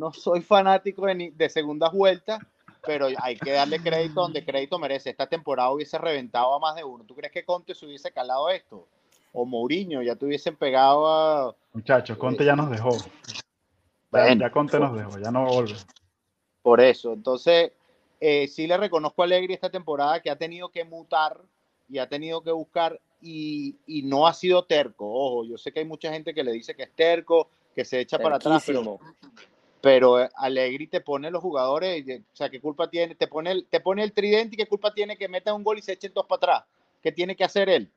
[0.00, 2.40] No soy fanático de, de segundas vueltas,
[2.86, 5.10] pero hay que darle crédito donde crédito merece.
[5.10, 7.04] Esta temporada hubiese reventado a más de uno.
[7.04, 8.88] ¿Tú crees que Conte se hubiese calado esto?
[9.32, 11.54] O Mourinho, ya te hubiesen pegado a...
[11.74, 12.96] Muchachos, Conte ya nos dejó.
[14.10, 15.76] Bueno, ya Conte nos dejó, ya no vuelve.
[16.62, 17.72] Por eso, entonces,
[18.18, 21.40] eh, sí le reconozco a Alegri esta temporada que ha tenido que mutar
[21.88, 25.06] y ha tenido que buscar y, y, no ha sido terco.
[25.06, 28.00] Ojo, yo sé que hay mucha gente que le dice que es terco, que se
[28.00, 28.98] echa para atrás, pero,
[29.80, 33.14] pero Alegri te pone los jugadores, o sea, ¿qué culpa tiene?
[33.14, 35.78] Te pone, el, te pone el tridente y qué culpa tiene que meta un gol
[35.78, 36.64] y se echen dos para atrás.
[37.02, 37.90] ¿Qué tiene que hacer él?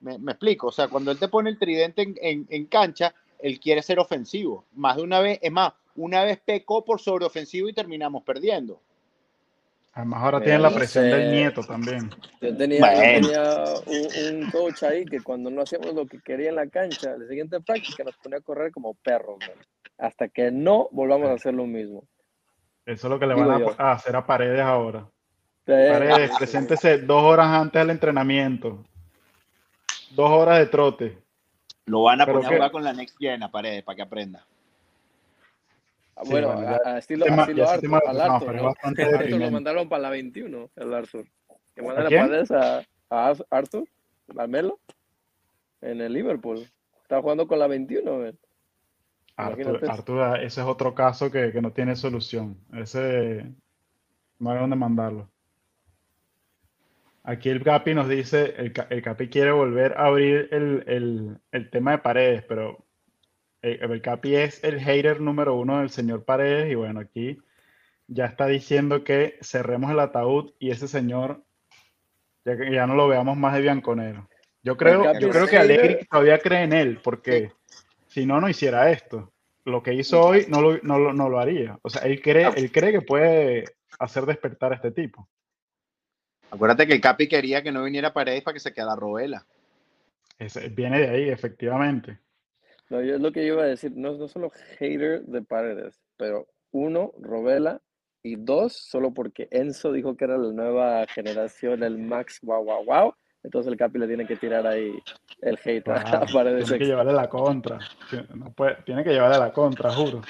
[0.00, 3.14] Me, me explico, o sea, cuando él te pone el tridente en, en, en cancha,
[3.38, 4.64] él quiere ser ofensivo.
[4.74, 8.80] Más de una vez, es más, una vez pecó por sobreofensivo y terminamos perdiendo.
[9.92, 12.10] Además ahora tienen la presión del nieto también.
[12.40, 13.28] Yo tenía, bueno.
[13.28, 16.68] yo tenía un, un, coach ahí que cuando no hacíamos lo que quería en la
[16.68, 19.58] cancha, la siguiente práctica nos ponía a correr como perros, man.
[20.00, 22.04] Hasta que no volvamos a hacer lo mismo.
[22.86, 25.06] Eso es lo que le Digo van a, a, hacer a Paredes ahora.
[25.64, 28.84] Paredes, preséntese dos horas antes del entrenamiento.
[30.12, 31.18] Dos horas de trote.
[31.86, 34.02] Lo van a Pero poner a jugar con la Next Gen a Paredes para que
[34.02, 34.44] aprenda.
[36.22, 38.62] Sí, Bueno, a, a estilo, tema- estilo Arthur, lo al Arthur, ¿no?
[38.64, 39.50] bastante Arthur lo deprimente.
[39.52, 41.24] mandaron para la 21, el Arthur.
[41.74, 42.10] Que mandan a?
[42.10, 43.84] Paredes a, a Arthur,
[44.36, 44.78] al Melo,
[45.80, 46.66] en el Liverpool.
[47.02, 48.34] Está jugando con la 21, ¿ves?
[49.46, 49.90] Artur, Imagínate.
[49.90, 52.56] Artur, ese es otro caso que, que no tiene solución.
[52.74, 53.44] Ese
[54.38, 55.28] no hay dónde mandarlo.
[57.22, 61.70] Aquí el Capi nos dice, el, el Capi quiere volver a abrir el, el- el
[61.70, 62.84] tema de Paredes, pero
[63.62, 67.38] el, el Capi es el hater número uno del señor Paredes y bueno, aquí
[68.06, 71.44] ya está diciendo que cerremos el ataúd y ese señor
[72.44, 74.28] ya, no lo veamos más de Bianconero.
[74.62, 75.80] Yo creo, yo creo que hater.
[75.80, 77.52] Allegri todavía cree en él, porque
[78.10, 79.32] si no, no hiciera esto.
[79.64, 81.78] Lo que hizo hoy no lo, no lo- no lo haría.
[81.82, 83.64] O sea, él cree, él cree que puede
[83.98, 85.28] hacer despertar a este tipo.
[86.50, 89.46] Acuérdate que el Capi quería que no viniera Paredes para que se quedara Robela.
[90.72, 92.18] Viene de ahí, efectivamente.
[92.88, 96.00] No, yo es lo que yo iba a decir, no, no solo hater de Paredes,
[96.16, 97.80] pero uno, Robela,
[98.22, 102.84] y dos, solo porque Enzo dijo que era la nueva generación, el Max wow wow
[102.84, 104.98] wow, entonces el Capi le tiene que tirar ahí
[105.42, 106.64] el hate a Claro, Paredes.
[106.66, 107.78] tiene que llevarle la contra.
[108.34, 110.20] No puede- tiene que llevarle la contra, juro.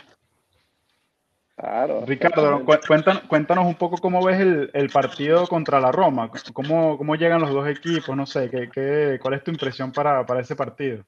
[1.57, 2.07] Claro.
[2.07, 6.31] Ricardo, cu- cuéntanos, cuéntanos un poco cómo ves el, el partido contra la Roma.
[6.55, 8.17] ¿Cómo, cómo llegan los dos equipos?
[8.17, 11.05] No sé, ¿qué, qué- cuál es tu impresión para, para ese partido?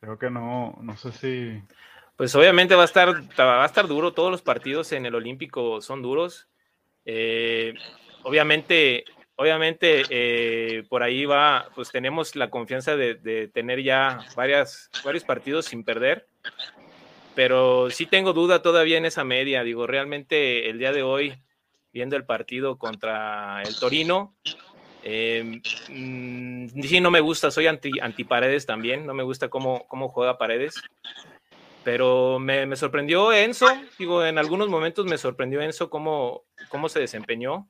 [0.00, 1.62] Creo que no, no sé si...
[2.18, 5.80] Pues obviamente va a estar, va a estar duro, todos los partidos en el Olímpico
[5.80, 6.48] son duros.
[7.04, 7.74] Eh,
[8.24, 9.04] obviamente,
[9.36, 15.66] obviamente eh, por ahí va, pues tenemos la confianza de, tener ya varias, varios partidos
[15.66, 16.26] sin perder,
[17.36, 19.62] pero sí tengo duda todavía en esa media.
[19.62, 21.40] Digo, realmente el día de hoy,
[21.92, 24.34] viendo el partido contra el Torino,
[25.04, 29.86] eh, mm, sí no me gusta, soy anti, anti Paredes también, no me gusta cómo,
[29.86, 30.82] cómo juega Paredes
[31.88, 33.66] pero me, me, sorprendió Enzo,
[33.98, 37.66] digo, en algunos momentos me sorprendió Enzo cómo, cómo se desempeñó,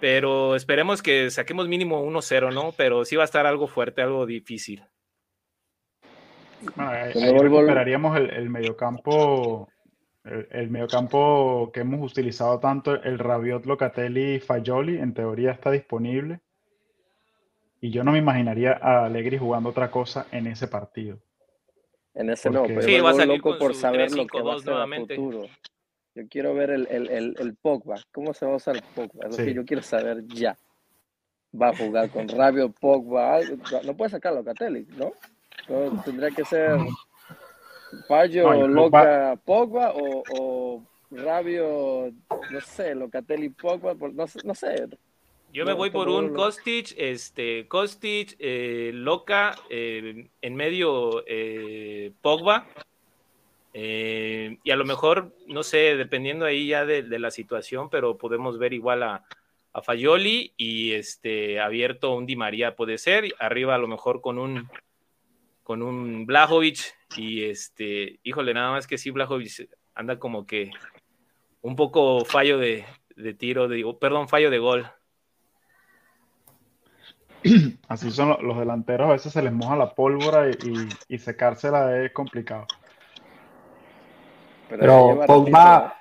[0.00, 2.72] pero esperemos que saquemos mínimo 1-0, ¿no?
[2.78, 4.82] Pero sí va a estar algo fuerte, algo difícil.
[6.76, 9.68] Bueno, ahí, me ahí recuperaríamos el, el mediocampo,
[10.24, 15.70] el, el mediocampo que hemos utilizado tanto, el Rabiot, Locatelli y Fagioli, en teoría está
[15.70, 16.40] disponible.
[17.82, 21.18] Y yo no me imaginaría a Allegri jugando otra cosa en ese partido.
[22.14, 24.42] En ese no, pero Sí, va a salir loco con por su saber lo que
[24.42, 25.16] va a 3-5-2 hacer a nuevamente.
[25.16, 25.46] futuro.
[26.14, 29.26] Yo quiero ver el, el, el, el Pogba, cómo se va a usar el Pogba,
[29.26, 29.44] es lo Sí.
[29.44, 30.56] que yo quiero saber ya.
[31.60, 33.38] Va a jugar con Rabio, Pogba,
[33.84, 35.12] no puede sacar Locatelli, ¿no?
[36.04, 36.76] Tendría que ser
[38.06, 42.12] Fallo, No, Loca, Pogba o, o Rabio,
[42.50, 44.86] no sé, Locatelli, Pogba, por- no, sé- no sé.
[45.52, 52.68] Yo me voy por un Kostic, este, Kostic, eh, Loca, eh, en medio eh, Pogba,
[53.72, 58.18] eh, y a lo mejor, no sé, dependiendo ahí ya de, de la situación, pero
[58.18, 59.24] podemos ver igual a,
[59.72, 64.20] a Fayoli y este abierto un Di María puede ser, y arriba a lo mejor
[64.20, 64.68] con un
[65.62, 70.70] con un Blajovic y este, híjole, nada más que sí, Blajovic anda como que
[71.60, 72.86] un poco fallo de,
[73.16, 74.90] de tiro, de, perdón, fallo de gol.
[77.88, 81.18] Así son lo- los delanteros, a veces se les moja la pólvora y, y- y
[81.18, 82.66] secársela es complicado.
[84.68, 85.94] Pero, Pero Pogba, ratito-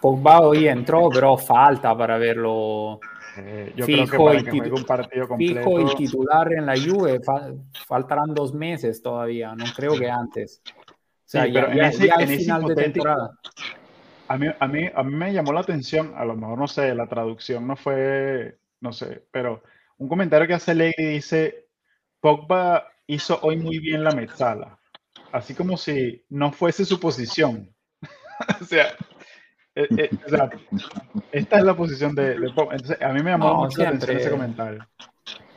[0.00, 3.00] Pogba hoy entró, pero falta para verlo
[3.36, 6.52] Eh, yo Fijo creo que para y que titu- juegue un partido fijo y titular
[6.52, 7.18] en la Juve.
[7.20, 7.50] fa-
[7.84, 10.62] faltarán dos meses todavía, no creo que antes.
[10.64, 10.92] O
[11.24, 13.30] sea, Sí, ya, pero en ya- ese- ya en al ese final de temporada.
[14.28, 16.94] A mí, a, mí, a mí me llamó la atención, a lo mejor no sé,
[16.94, 19.64] la traducción no fue, no sé, pero
[19.98, 21.68] un comentario que hace Allegri dice,
[22.20, 24.78] Pogba hizo hoy muy bien la mezzala,
[25.32, 27.74] así como si no fuese su posición.
[28.60, 28.88] o sea,
[29.74, 30.50] eh, eh, o sea,
[31.32, 32.74] esta es la posición de, de Pogba.
[32.74, 34.88] Entonces, a mí me llamó No, mucho la atención siempre- ese comentario.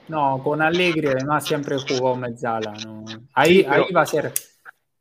[0.08, 2.74] No, con Allegri además siempre jugó Mezzala.
[2.86, 3.04] ¿no?
[3.34, 4.32] Ahí, Sí, pero- ahí va a ser.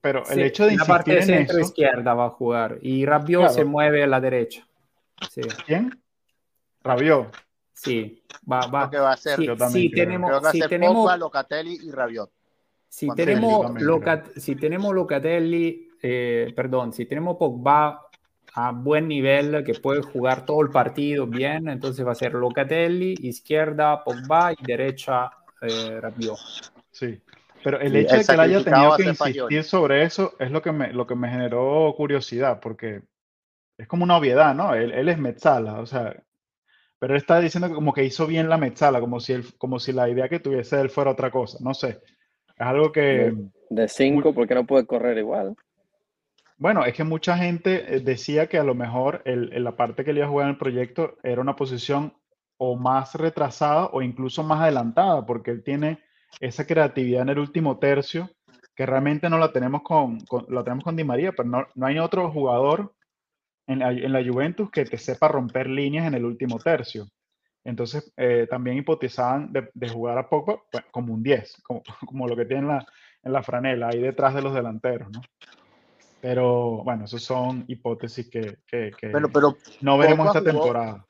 [0.00, 2.26] Pero el sí, hecho de en la parte insistir de en centro eso, izquierda va
[2.26, 2.78] a jugar.
[2.82, 3.54] Y Rabiot Claro.
[3.54, 4.64] se mueve a la derecha.
[5.30, 6.00] Sí, ¿quién?
[6.82, 7.34] Rabiot.
[7.76, 8.22] Sí.
[8.50, 8.88] Va, va.
[8.88, 10.04] Creo que va a ser, Sí, yo también sí, creo.
[10.04, 12.30] tenemos, creo que va a si ser tenemos, Pogba, Locatelli y Rabiot.
[12.88, 18.02] si cuando- tenemos, también Locat- si tenemos Locatelli, eh, perdón, si tenemos Pogba
[18.54, 23.14] a buen nivel, que puede jugar todo el partido bien, entonces va a ser Locatelli,
[23.20, 26.38] izquierda Pogba y derecha eh, Rabiot.
[26.90, 27.20] Sí.
[27.62, 30.50] Pero el Sí, hecho de que él haya tenido a que insistir sobre eso es
[30.50, 33.02] lo que me, lo que me generó curiosidad, porque
[33.76, 34.74] es como una obviedad, ¿no?
[34.74, 36.14] Él, él es Metzala, o sea,
[36.98, 39.78] pero él está diciendo que como que hizo bien la Metzala, como si, él, como
[39.78, 42.00] si la idea que tuviese él fuera otra cosa, no sé.
[42.58, 43.34] Es algo que,
[43.70, 45.56] De 5, ¿por qué no puede correr igual?
[46.58, 50.04] bueno, es que mucha gente eh, decía que a lo mejor el, en la parte
[50.04, 52.14] que él iba a jugar en el proyecto era una posición
[52.58, 55.98] o más retrasada o incluso más adelantada, porque él tiene
[56.40, 58.30] esa creatividad en el último tercio
[58.74, 61.86] que realmente no la tenemos con, con- la tenemos con Di María, pero no, no
[61.86, 62.94] hay otro jugador
[63.66, 67.06] en la, en la Juventus que te sepa romper líneas en el último tercio.
[67.64, 72.28] Entonces, eh, también hipotizaban de, de jugar a Pogba pues, como un 10, como, como
[72.28, 72.86] lo que tiene en la,
[73.24, 75.20] en la franela, ahí detrás de los delanteros, ¿no?
[76.20, 80.62] Pero bueno, eso son hipótesis que, que- que Bueno, pero no veremos Pogba esta jugó-
[80.62, 81.06] temporada.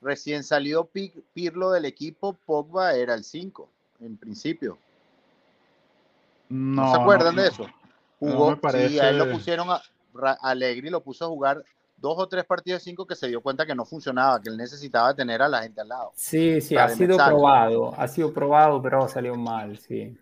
[0.00, 3.68] recién salió Pi- Pirlo del equipo, Pogba era el 5,
[4.00, 4.78] en principio.
[6.48, 7.54] ¿No, No, se acuerdan no, de no.
[7.54, 7.62] eso?
[7.64, 7.70] No
[8.18, 8.56] Jugó, me
[8.88, 9.80] sí, a él lo parece- pusieron a
[10.42, 11.64] Allegri lo puso a jugar
[11.96, 14.56] dos o tres partidos de cinco que se dio cuenta que no funcionaba, que él
[14.56, 16.12] necesitaba tener a la gente al lado.
[16.14, 20.16] Sí, sí, ha sido probado, ha sido probado, pero salió mal, sí.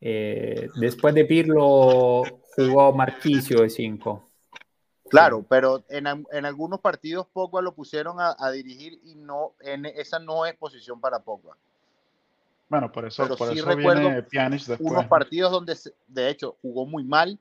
[0.00, 2.22] Eh, después de Pirlo
[2.54, 4.24] jugó Marquisio de 5.
[5.08, 9.86] Claro, pero en, en algunos partidos Pogba lo pusieron a, a dirigir y no, en,
[9.86, 11.56] esa no es posición para Pogba.
[12.68, 14.80] Bueno, por eso, Pero por sí eso recuerdo viene Pjanic después.
[14.80, 15.08] Unos ¿no?
[15.08, 17.38] partidos donde, se- de hecho, jugó muy mal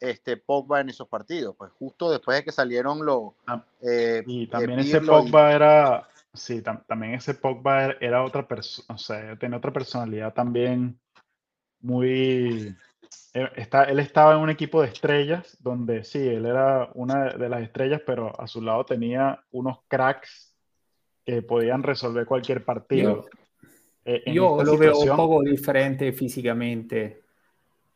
[0.00, 3.32] este Pogba en esos partidos, pues justo después de que salieron los...
[3.82, 8.24] Eh, Y eh, también ese y- Pogba era, sí, tam- también ese Pogba era, era
[8.24, 10.98] otra persona, o sea, tenía otra personalidad también
[11.80, 12.74] muy,
[13.34, 17.48] eh, está, él estaba en un equipo de estrellas donde sí, él era una de
[17.48, 20.54] las estrellas, pero a su lado tenía unos cracks
[21.26, 23.26] que podían resolver cualquier partido.
[24.04, 27.23] Eh, Yo esta lo veo un poco diferente físicamente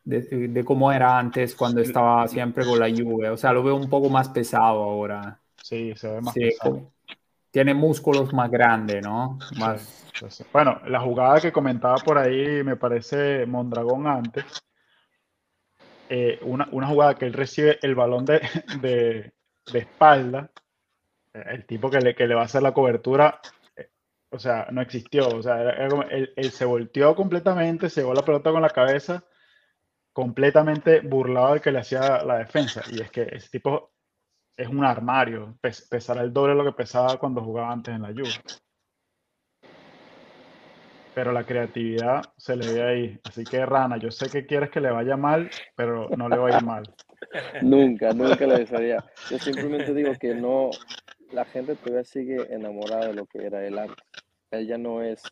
[0.09, 3.30] de, de cómo era antes cuando estaba siempre con la Juve.
[3.30, 5.40] O sea, lo veo un poco más pesado ahora.
[5.62, 6.92] Sí, se ve más Sí, pesado.
[7.50, 9.38] tiene músculos más grandes, ¿no?
[9.59, 10.44] Más, sí, sí.
[10.52, 14.44] Bueno, la jugada que comentaba por ahí, me parece Mondragón antes,
[16.09, 18.40] eh, una, una jugada que él recibe el balón de,
[18.80, 19.32] de,
[19.72, 20.50] de espalda,
[21.34, 23.40] eh, el tipo que le, que le va a hacer la cobertura,
[23.76, 23.90] eh,
[24.30, 28.52] o sea, no existió, o sea, él, él se volteó completamente, se llevó la pelota
[28.52, 29.24] con la cabeza,
[30.19, 33.93] completamente burlado del que le hacía la defensa, y es que ese tipo
[34.59, 38.03] es un armario, pes- pesará el doble de lo que pesaba cuando jugaba antes en
[38.03, 38.33] la Juve
[41.14, 43.21] pero la creatividad se le ve ahí.
[43.25, 46.57] Así que, Rana, yo sé que quieres que le vaya mal, pero no le va
[46.57, 46.83] a mal.
[47.62, 49.05] Nunca, nunca le desearía.
[49.31, 50.71] Yo simplemente digo que no,
[51.33, 54.05] la gente todavía sigue enamorada de lo que era él antes.
[54.51, 55.23] Él ya no es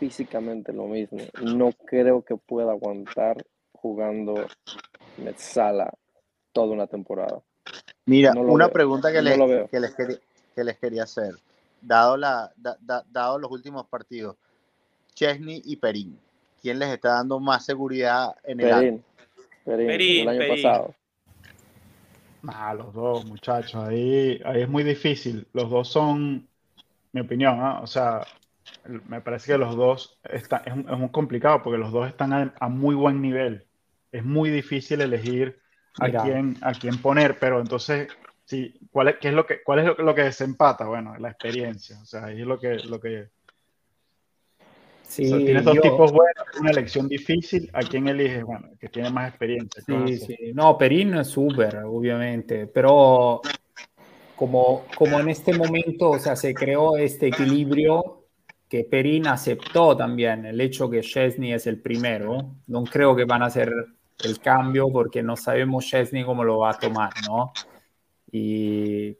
[0.00, 1.18] físicamente lo mismo.
[1.40, 3.36] No creo que pueda aguantar
[3.80, 4.36] jugando
[5.18, 5.90] Metzala
[6.52, 7.42] toda una temporada.
[8.06, 10.18] Mira, No una veo, pregunta que, no les, que, les quería,
[10.54, 11.34] que les quería hacer,
[11.82, 14.36] dado, la, da- da- dado los últimos partidos,
[15.14, 16.18] Chesney y Perín,
[16.62, 19.00] ¿quién les está dando más seguridad en el arco?
[19.64, 20.56] Perín, Perín, el año Perín.
[20.64, 20.94] pasado.
[22.46, 25.48] Ah, los dos, muchachos, ahí, ahí es muy difícil.
[25.52, 26.48] Los dos son,
[27.12, 27.80] mi opinión, ¿ah?
[27.82, 28.26] O sea,
[28.86, 32.34] me parece que los dos están, es, un- es muy complicado porque los dos están
[32.34, 33.67] a, a muy buen nivel.
[34.12, 35.58] Es muy difícil elegir
[36.00, 38.08] a quién, a quién poner, pero entonces,
[38.44, 40.86] sí, ¿cuál es, qué es lo que, cuál es lo, lo que desempata?
[40.86, 41.98] Bueno, la experiencia.
[42.00, 43.28] O sea, ahí es lo que, lo que,
[45.02, 47.68] sí, O sea, tienes dos yo- tipos buenos, una elección difícil.
[47.72, 48.44] ¿A quién eliges?
[48.44, 49.82] Bueno, que tiene más experiencia.
[49.86, 50.52] ¿qué vas a Sí, sí.
[50.54, 53.42] No, Perín es súper, obviamente, pero
[54.36, 58.24] como, como en este momento, o sea, se creó este equilibrio
[58.68, 63.42] que Perín aceptó también, el hecho que Chesney es el primero, no creo que van
[63.42, 63.72] a hacer
[64.24, 67.52] el cambio porque no sabemos Chesney cómo lo va a tomar, ¿no?
[68.30, 69.16] Y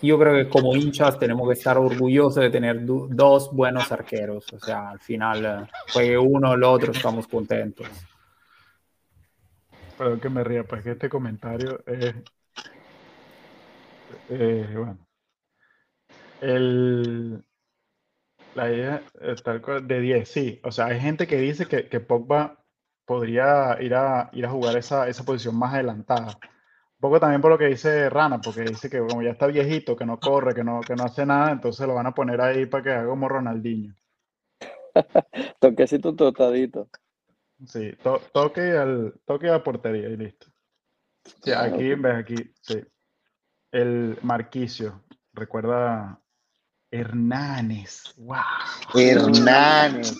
[0.00, 4.58] yo creo que como hinchas tenemos que estar orgullosos de tener dos buenos arqueros, o
[4.58, 7.88] sea, al final, eh, juegue uno o el otro, estamos contentos.
[9.98, 12.14] Perdón que me ría, pues que este comentario es.
[14.28, 14.98] eh, bueno.
[16.40, 17.44] El,
[18.54, 20.60] la idea eh, tal cual, de 10, sí.
[20.64, 22.61] O sea, hay gente que dice que, que Pogba
[23.04, 26.38] podría ir a, ir a jugar esa, esa posición más adelantada.
[26.42, 29.96] Un poco también por lo que dice Rana, porque dice que como ya está viejito,
[29.96, 32.66] que no corre, que no, que no hace nada, entonces lo van a poner ahí
[32.66, 33.94] para que haga como Ronaldinho.
[35.60, 36.88] Toquecito totadito.
[37.66, 40.46] Sí, to- toque al toque a portería y listo.
[41.42, 42.80] Sí, Ah, aquí, ves aquí, sí.
[43.70, 46.20] El Marquicio, recuerda
[46.90, 48.14] Hernanes.
[48.18, 48.36] Wow.
[48.94, 50.14] Hernández.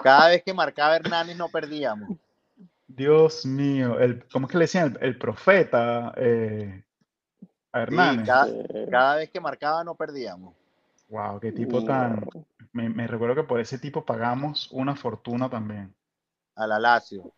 [0.00, 2.16] Cada vez que marcaba Hernández no perdíamos.
[2.86, 4.96] Dios mío, el, ¿cómo es que le decían?
[5.00, 6.84] El, el profeta eh,
[7.72, 8.26] a Sí, Hernández.
[8.26, 8.46] cada,
[8.90, 10.54] cada vez que marcaba no perdíamos.
[11.08, 11.86] Wow, qué tipo No.
[11.86, 12.28] tan.
[12.72, 15.94] Me, me recuerdo que por ese tipo pagamos una fortuna también.
[16.56, 17.30] A la Lazio.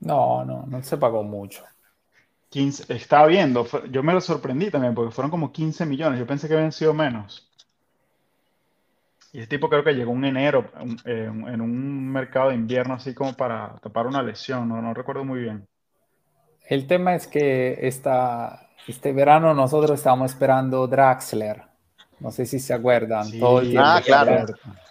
[0.00, 1.62] No, no, non se pagó mucho.
[2.50, 6.18] 15, estaba viendo, fue- yo me lo sorprendí también porque fueron como 15 millones.
[6.20, 7.51] Yo pensé que habían sido menos.
[9.32, 10.70] Y ese tipo creo que llegó en enero
[11.06, 15.24] eh, en un mercado de invierno así como para tapar una lesión, no, no recuerdo
[15.24, 15.66] muy bien.
[16.68, 21.62] El tema es que esta, este verano nosotros estábamos esperando Draxler.
[22.20, 23.24] No sé si se acuerdan.
[23.24, 23.86] Sí, todo el tiempo.
[23.88, 24.44] Ah, claro.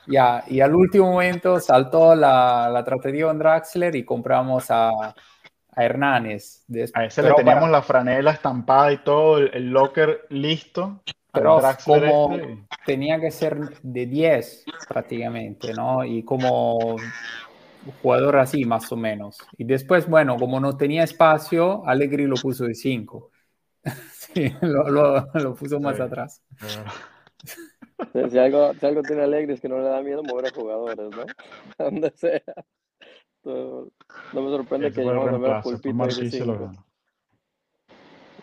[0.07, 5.13] Ya, y al último momento saltó la, la tratativa en Draxler y compramos a, a
[5.85, 6.65] Hernández.
[6.93, 11.01] A ese pero le teníamos para- la franela estampada y todo, el, el locker listo.
[11.33, 16.03] Pero como tenía que ser de 10 prácticamente, ¿no?
[16.05, 17.13] Y como
[18.01, 19.39] jugador así, más o menos.
[19.57, 23.31] Y después, bueno, como no tenía espacio, Allegri lo puso de 5.
[24.13, 26.03] Sí, lo, lo- lo puso más Sí.
[26.03, 26.41] atrás.
[28.13, 30.51] Eh, Si, algo, si algo tiene Alegre es que no le da miedo mover a
[30.51, 31.33] jugadores, ¿no?
[31.77, 32.41] Donde sea.
[34.31, 36.71] No, me sorprende que llevamos a ver fue pulpito.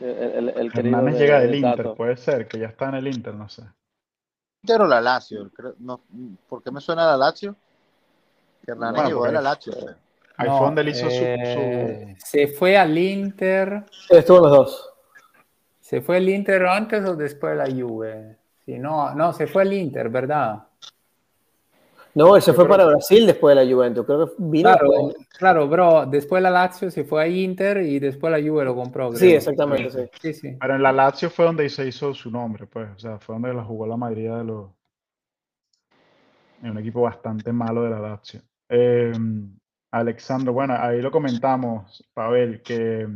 [0.00, 2.94] El, el, el Hernández de- llega de del Inter, puede ser, que ya está en
[2.96, 3.62] el Inter, no sé.
[4.62, 5.50] Inter o la Lazio.
[5.50, 6.00] creo- no,
[6.48, 7.56] ¿Por qué me suena la Lazio?
[8.64, 9.72] Que Hernández Bueno, llegó de la Lazio.
[10.36, 13.84] Ahí No, fue donde él hizo su- eh, Se fue al Inter.
[14.08, 14.90] Estuvo en los dos.
[15.80, 18.38] ¿Se fue al Inter antes o después de la Juve?
[18.64, 20.67] Sí, no, no, se fue al Inter, ¿verdad?
[22.18, 24.04] No, él se Yo fue para Brasil después de la Juventus.
[24.04, 25.28] Creo que vino Claro, después.
[25.38, 26.06] claro, bro.
[26.06, 29.14] Después la Lazio se fue a Inter y después la Juve lo compró.
[29.14, 30.10] Sí, exactamente, sí.
[30.20, 30.56] Sí, sí.
[30.60, 32.88] Pero en la Lazio fue donde se hizo su nombre, pues.
[32.96, 34.70] O sea, fue donde la jugó la mayoría de los.
[36.62, 38.40] En un equipo bastante malo de la Lazio.
[38.68, 39.12] Eh,
[39.92, 43.06] Alexandro, bueno, ahí lo comentamos, Pavel, que,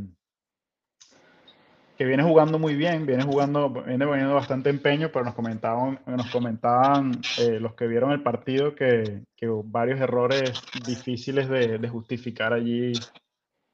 [1.97, 6.30] que viene jugando muy bien, viene jugando, viene poniendo bastante empeño, pero nos comentaban, nos
[6.30, 10.53] comentaban eh, los que vieron el partido que, que varios errores
[10.86, 12.93] difíciles de, de justificar allí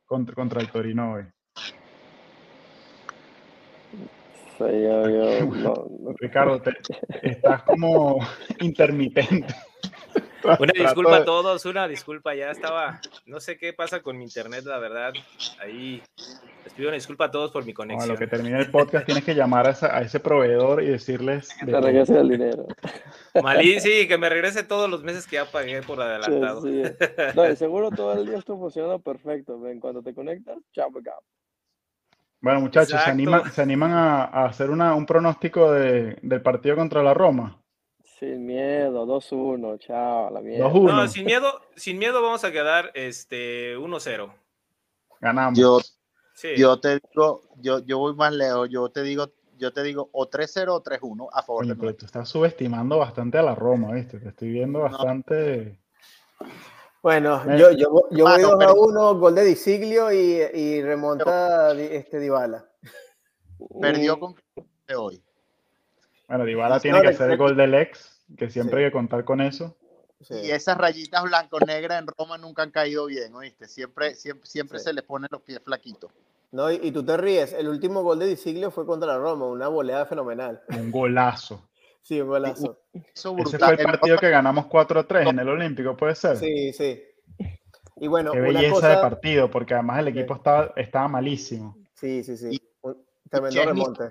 [0.06, 1.24] contra, contra el Torino hoy.
[4.58, 6.14] Sí, yo, yo, no, no.
[6.18, 6.74] Ricardo, te-
[7.22, 8.18] estás como
[8.60, 9.54] intermitente.
[10.60, 14.24] Una disculpa de- a todos, una disculpa, ya estaba, no sé qué pasa con mi
[14.24, 15.12] internet, la verdad,
[15.60, 16.02] ahí
[16.64, 18.08] les pido una disculpa a todos por mi conexión.
[18.12, 21.48] lo que termine el podcast tienes que llamar a, esa- a ese proveedor y decirles
[21.58, 22.66] Que de te que- regrese el dinero.
[23.42, 26.62] Malí, sí, que me regrese todos los meses que ya pagué por adelantado.
[26.62, 26.82] sí.
[27.34, 29.60] No, y seguro todo el día estuvo funcionando perfecto.
[29.60, 31.20] Ven, cuando te conectas, chao, chao.
[32.40, 36.76] Bueno, muchachos, ¿se animan, se animan a, a hacer una- un pronóstico de- del partido
[36.76, 37.60] contra la Roma?
[38.18, 40.68] Sin miedo, 2-1, chao, a la mierda.
[40.70, 40.92] 2-1.
[40.92, 44.32] No, sin miedo, sin miedo vamos a quedar este 1-0.
[45.20, 45.58] Ganamos.
[45.58, 45.78] Yo,
[46.34, 46.48] Sí.
[46.56, 48.68] yo te digo, yo, yo voy más lejos.
[48.70, 51.94] Yo te digo, yo te digo o 3-0 o 3-1 a favor Coño, de pero
[51.96, 54.18] tú estás subestimando bastante a la Roma, ¿viste?
[54.18, 54.84] Te estoy viendo No.
[54.84, 55.78] bastante.
[57.02, 60.40] Bueno, Eh, yo, yo, yo voy mano, 2 a pero- 1, gol de Disiglio y,
[60.54, 62.68] y remonta Di- este Dybala.
[63.80, 64.34] Perdió con
[64.86, 65.22] de hoy.
[66.28, 68.84] Bueno, Dybala No, tiene que le- hacer el gol del ex, que siempre Sí.
[68.84, 69.76] hay que contar con eso.
[70.20, 70.34] Sí.
[70.44, 73.66] Y esas rayitas blanco-negras en Roma nunca han caído bien, ¿oíste?
[73.68, 74.84] Siempre, siempre, siempre Sí.
[74.86, 76.10] se les ponen los pies flaquitos.
[76.50, 79.46] No, y, y tú te ríes, el último gol de Disiglio fue contra la Roma,
[79.46, 80.62] una voleada fenomenal.
[80.68, 81.64] Un golazo.
[82.00, 82.80] Sí, un golazo.
[82.94, 86.38] Eso Ese fue el partido que ganamos 4-3 en el Olímpico, ¿puede ser?
[86.38, 87.02] Sí, sí.
[87.96, 88.88] Y bueno, Qué una belleza cosa...
[88.88, 90.10] de partido, porque además el Sí.
[90.18, 91.76] equipo estaba, estaba malísimo.
[91.92, 92.58] Sí, sí, sí.
[92.80, 94.04] Un tremendo remonte.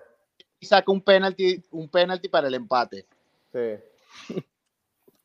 [0.59, 3.05] Y saca un penalti, un penalti para el empate.
[3.53, 4.41] Sí.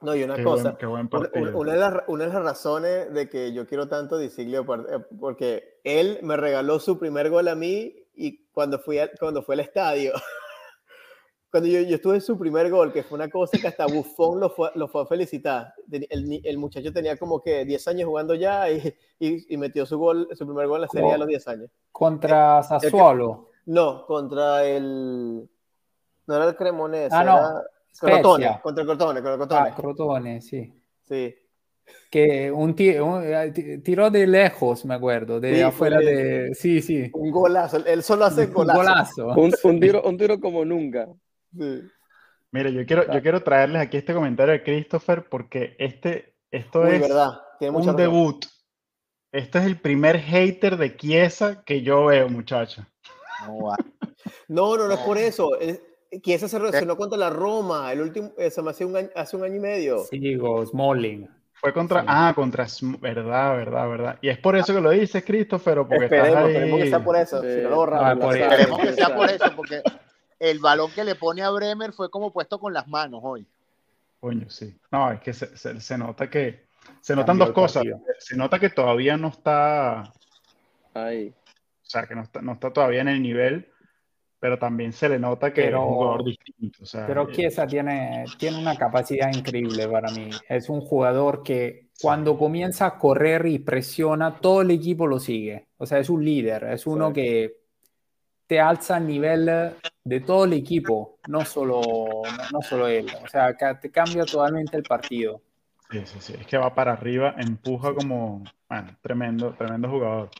[0.01, 1.59] No, y una Qué cosa, buen, qué buen una, una- partido.
[1.59, 4.89] una de las, una de las razones de que yo quiero tanto a Disiglio, por-
[4.93, 9.43] eh, porque él me regaló su primer gol a mí y cuando fui, al- cuando
[9.45, 10.13] fue al estadio,
[11.53, 14.41] cuando yo, yo estuve en su primer gol, que fue una cosa que hasta Buffon
[14.41, 15.73] lo fue, lo fue a felicitar.
[15.91, 18.79] El, el muchacho tenía como que 10 años jugando ya y,
[19.21, 21.71] y- y metió su, gol, su primer gol en la serie a los 10 años.
[21.93, 23.51] Contra Sassuolo.
[23.67, 25.49] No, contra el...
[26.27, 27.63] No era el Cremonese, Ah, no, era
[28.23, 29.69] Crotone, contra el Crotone, contra el Crotone.
[29.71, 30.73] Ah, Crotone, sí.
[31.03, 31.35] Sí.
[32.11, 36.05] Que un, ti- un- eh, ti- tiró de lejos, me acuerdo, de Sí, afuera fue-
[36.07, 36.55] de...
[36.55, 37.11] Sí, sí.
[37.13, 38.79] Un golazo, él solo hace Un golazo.
[38.79, 39.29] golazo.
[39.41, 41.09] Un, un tiro, un tiro como nunca.
[41.57, 41.83] Sí.
[42.53, 46.91] Mire, yo quiero, yo quiero traerles aquí este comentario de Christopher porque este, esto Uy,
[46.97, 47.31] es verdad.
[47.59, 48.13] Tiene mucha un razón.
[48.13, 48.45] debut.
[49.33, 52.87] Este es el primer hater de Chiesa que yo veo, muchacho.
[53.47, 53.77] No, va.
[54.49, 55.59] No, no, no es por eso.
[55.59, 55.81] Es,
[56.11, 59.37] ese se relacionó contra la Roma, el último, eh, se me hace un año, hace
[59.37, 60.05] un año y medio.
[60.05, 61.29] Sigo, Smalling.
[61.55, 62.07] Fue contra, Sí.
[62.11, 62.67] ah, contra,
[63.01, 64.19] verdad, verdad, verdad.
[64.21, 66.89] Y es por eso que lo dices, Christopher, o porque Esperemos, estás esperemos que ahí.
[66.91, 67.41] sea por eso.
[67.43, 67.49] Sí.
[67.55, 68.25] Si no lo borramos.
[68.25, 68.51] Por la- eso.
[68.55, 69.83] Esperemos que sea por eso, porque
[70.41, 73.47] el balón que le pone a Bremer fue como puesto con las manos hoy.
[74.21, 74.77] Coño, sí.
[74.91, 76.65] No, es que se, se- se nota que,
[77.01, 77.85] se notan Cambió dos cosas.
[78.19, 80.13] Se nota que todavía no está,
[80.95, 81.33] Ahí.
[81.93, 83.69] O sea, que no está, no está todavía en el nivel,
[84.41, 86.79] pero también se le nota que Pero- es un jugador distinto.
[86.83, 90.31] O sea, Pero eh, Chiesa tiene, tiene una capacidad increíble para mí.
[90.49, 95.67] Es un jugador que cuando comienza a correr y presiona, todo el equipo lo sigue.
[95.77, 97.57] O sea, es un líder, es uno que
[98.47, 99.51] te alza el nivel
[100.03, 103.07] de todo el equipo, no solo, no, no solo él.
[103.23, 105.43] O sea, que te cambia totalmente el partido.
[105.91, 106.35] Sí, sí, sí.
[106.41, 110.31] Es que va para arriba, empuja como, bueno, tremendo, tremendo jugador.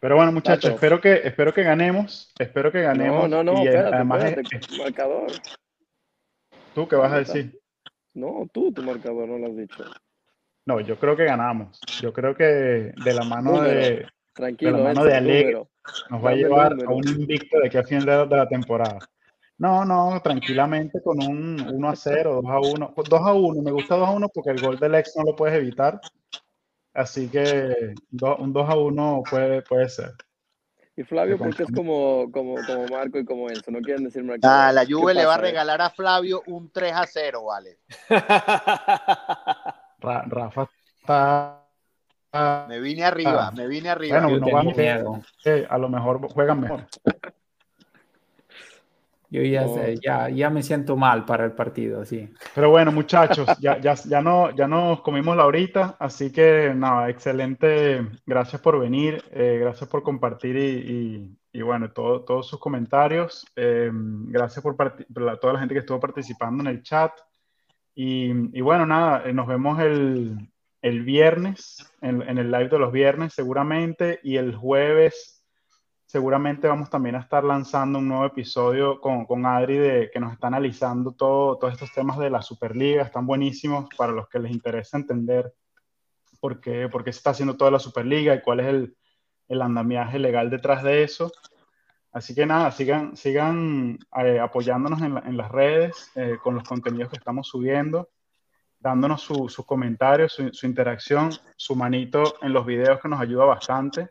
[0.00, 3.28] Pero bueno, muchachos, espero que, espero que ganemos, espero que ganemos.
[3.28, 4.56] No, no, no, y eh, espérate, además, espérate.
[4.56, 5.26] eh, Marcador.
[6.74, 7.60] ¿tú qué vas a decir?
[8.14, 9.84] No, tú, tu marcador, no lo has dicho.
[10.66, 11.80] No, yo creo que ganamos.
[12.00, 15.52] Yo creo que de la mano de, Tranquilo, De la mano de Alegre.
[15.52, 15.70] número.
[16.10, 16.94] nos va a llevar a número.
[16.96, 18.98] un invicto de aquí a fin de, de la temporada.
[19.58, 22.94] No, no, tranquilamente con un 1 a 0, 2 a 1.
[22.96, 25.36] 2 a 1, me gusta 2 a 1 porque el gol del ex no lo
[25.36, 26.00] puedes evitar.
[27.00, 30.12] Así que do- un 2 a 1 puede, puede ser.
[30.96, 34.54] Y Flavio, porque es como, como, como Marco y como Enzo, no quieren decir marcador.
[34.54, 37.78] Ah, la ¿Qué Juve le va a regalar a Flavio un 3 a 0, vale.
[40.00, 41.56] Ra- Rafa está.
[42.68, 43.50] Me vine arriba, Ah.
[43.50, 44.20] me vine arriba.
[44.20, 44.76] Bueno, no vamos-
[45.44, 46.86] eh, a lo mejor juegan mejor.
[49.30, 52.28] Yo ya, sé, ya, ya me siento mal para el partido, sí.
[52.54, 57.08] Pero bueno, muchachos, ya, ya, ya, no, ya nos comimos la horita, así que nada,
[57.08, 58.04] excelente.
[58.26, 63.46] Gracias por venir, eh, gracias por compartir y, y- y bueno, todo- todos sus comentarios.
[63.56, 67.12] Eh, gracias por, por la- toda la gente que estuvo participando en el chat.
[67.94, 70.48] Y, y bueno, nada, eh, nos vemos el,
[70.82, 75.39] el viernes, en, en el live de los viernes seguramente, y el jueves
[76.10, 80.48] seguramente vamos también a estar lanzando un nuevo episodio con, con Adri que nos está
[80.48, 83.04] analizando todo, todos estos temas de la Superliga.
[83.04, 85.54] Están buenísimos para los que les interesa entender
[86.40, 88.96] por qué, por qué se está haciendo toda la Superliga y cuál es el,
[89.46, 91.30] el andamiaje legal detrás de eso.
[92.10, 96.64] Así que nada, sigan, sigan eh, apoyándonos en, la- en las redes eh, con los
[96.64, 98.08] contenidos que estamos subiendo,
[98.80, 103.44] dándonos su- sus comentarios, su, su interacción, su manito en los videos que nos ayuda
[103.44, 104.10] bastante.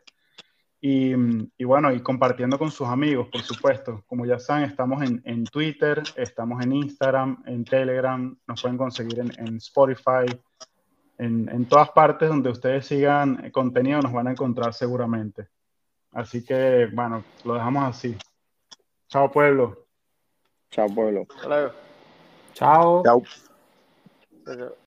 [0.82, 1.12] Y,
[1.58, 4.02] y bueno, y compartiendo con sus amigos, por supuesto.
[4.06, 9.18] Como ya saben, estamos en, en Twitter, estamos en Instagram, en Telegram, nos pueden conseguir
[9.18, 10.26] en, en Spotify,
[11.18, 15.48] en, en todas partes donde ustedes sigan eh, contenido nos van a encontrar seguramente.
[16.12, 18.16] Así que, bueno, lo dejamos así.
[19.08, 19.86] Chao, pueblo.
[20.70, 21.26] Chao, pueblo.
[21.34, 21.72] Hasta luego.
[22.54, 23.22] Chao, chao.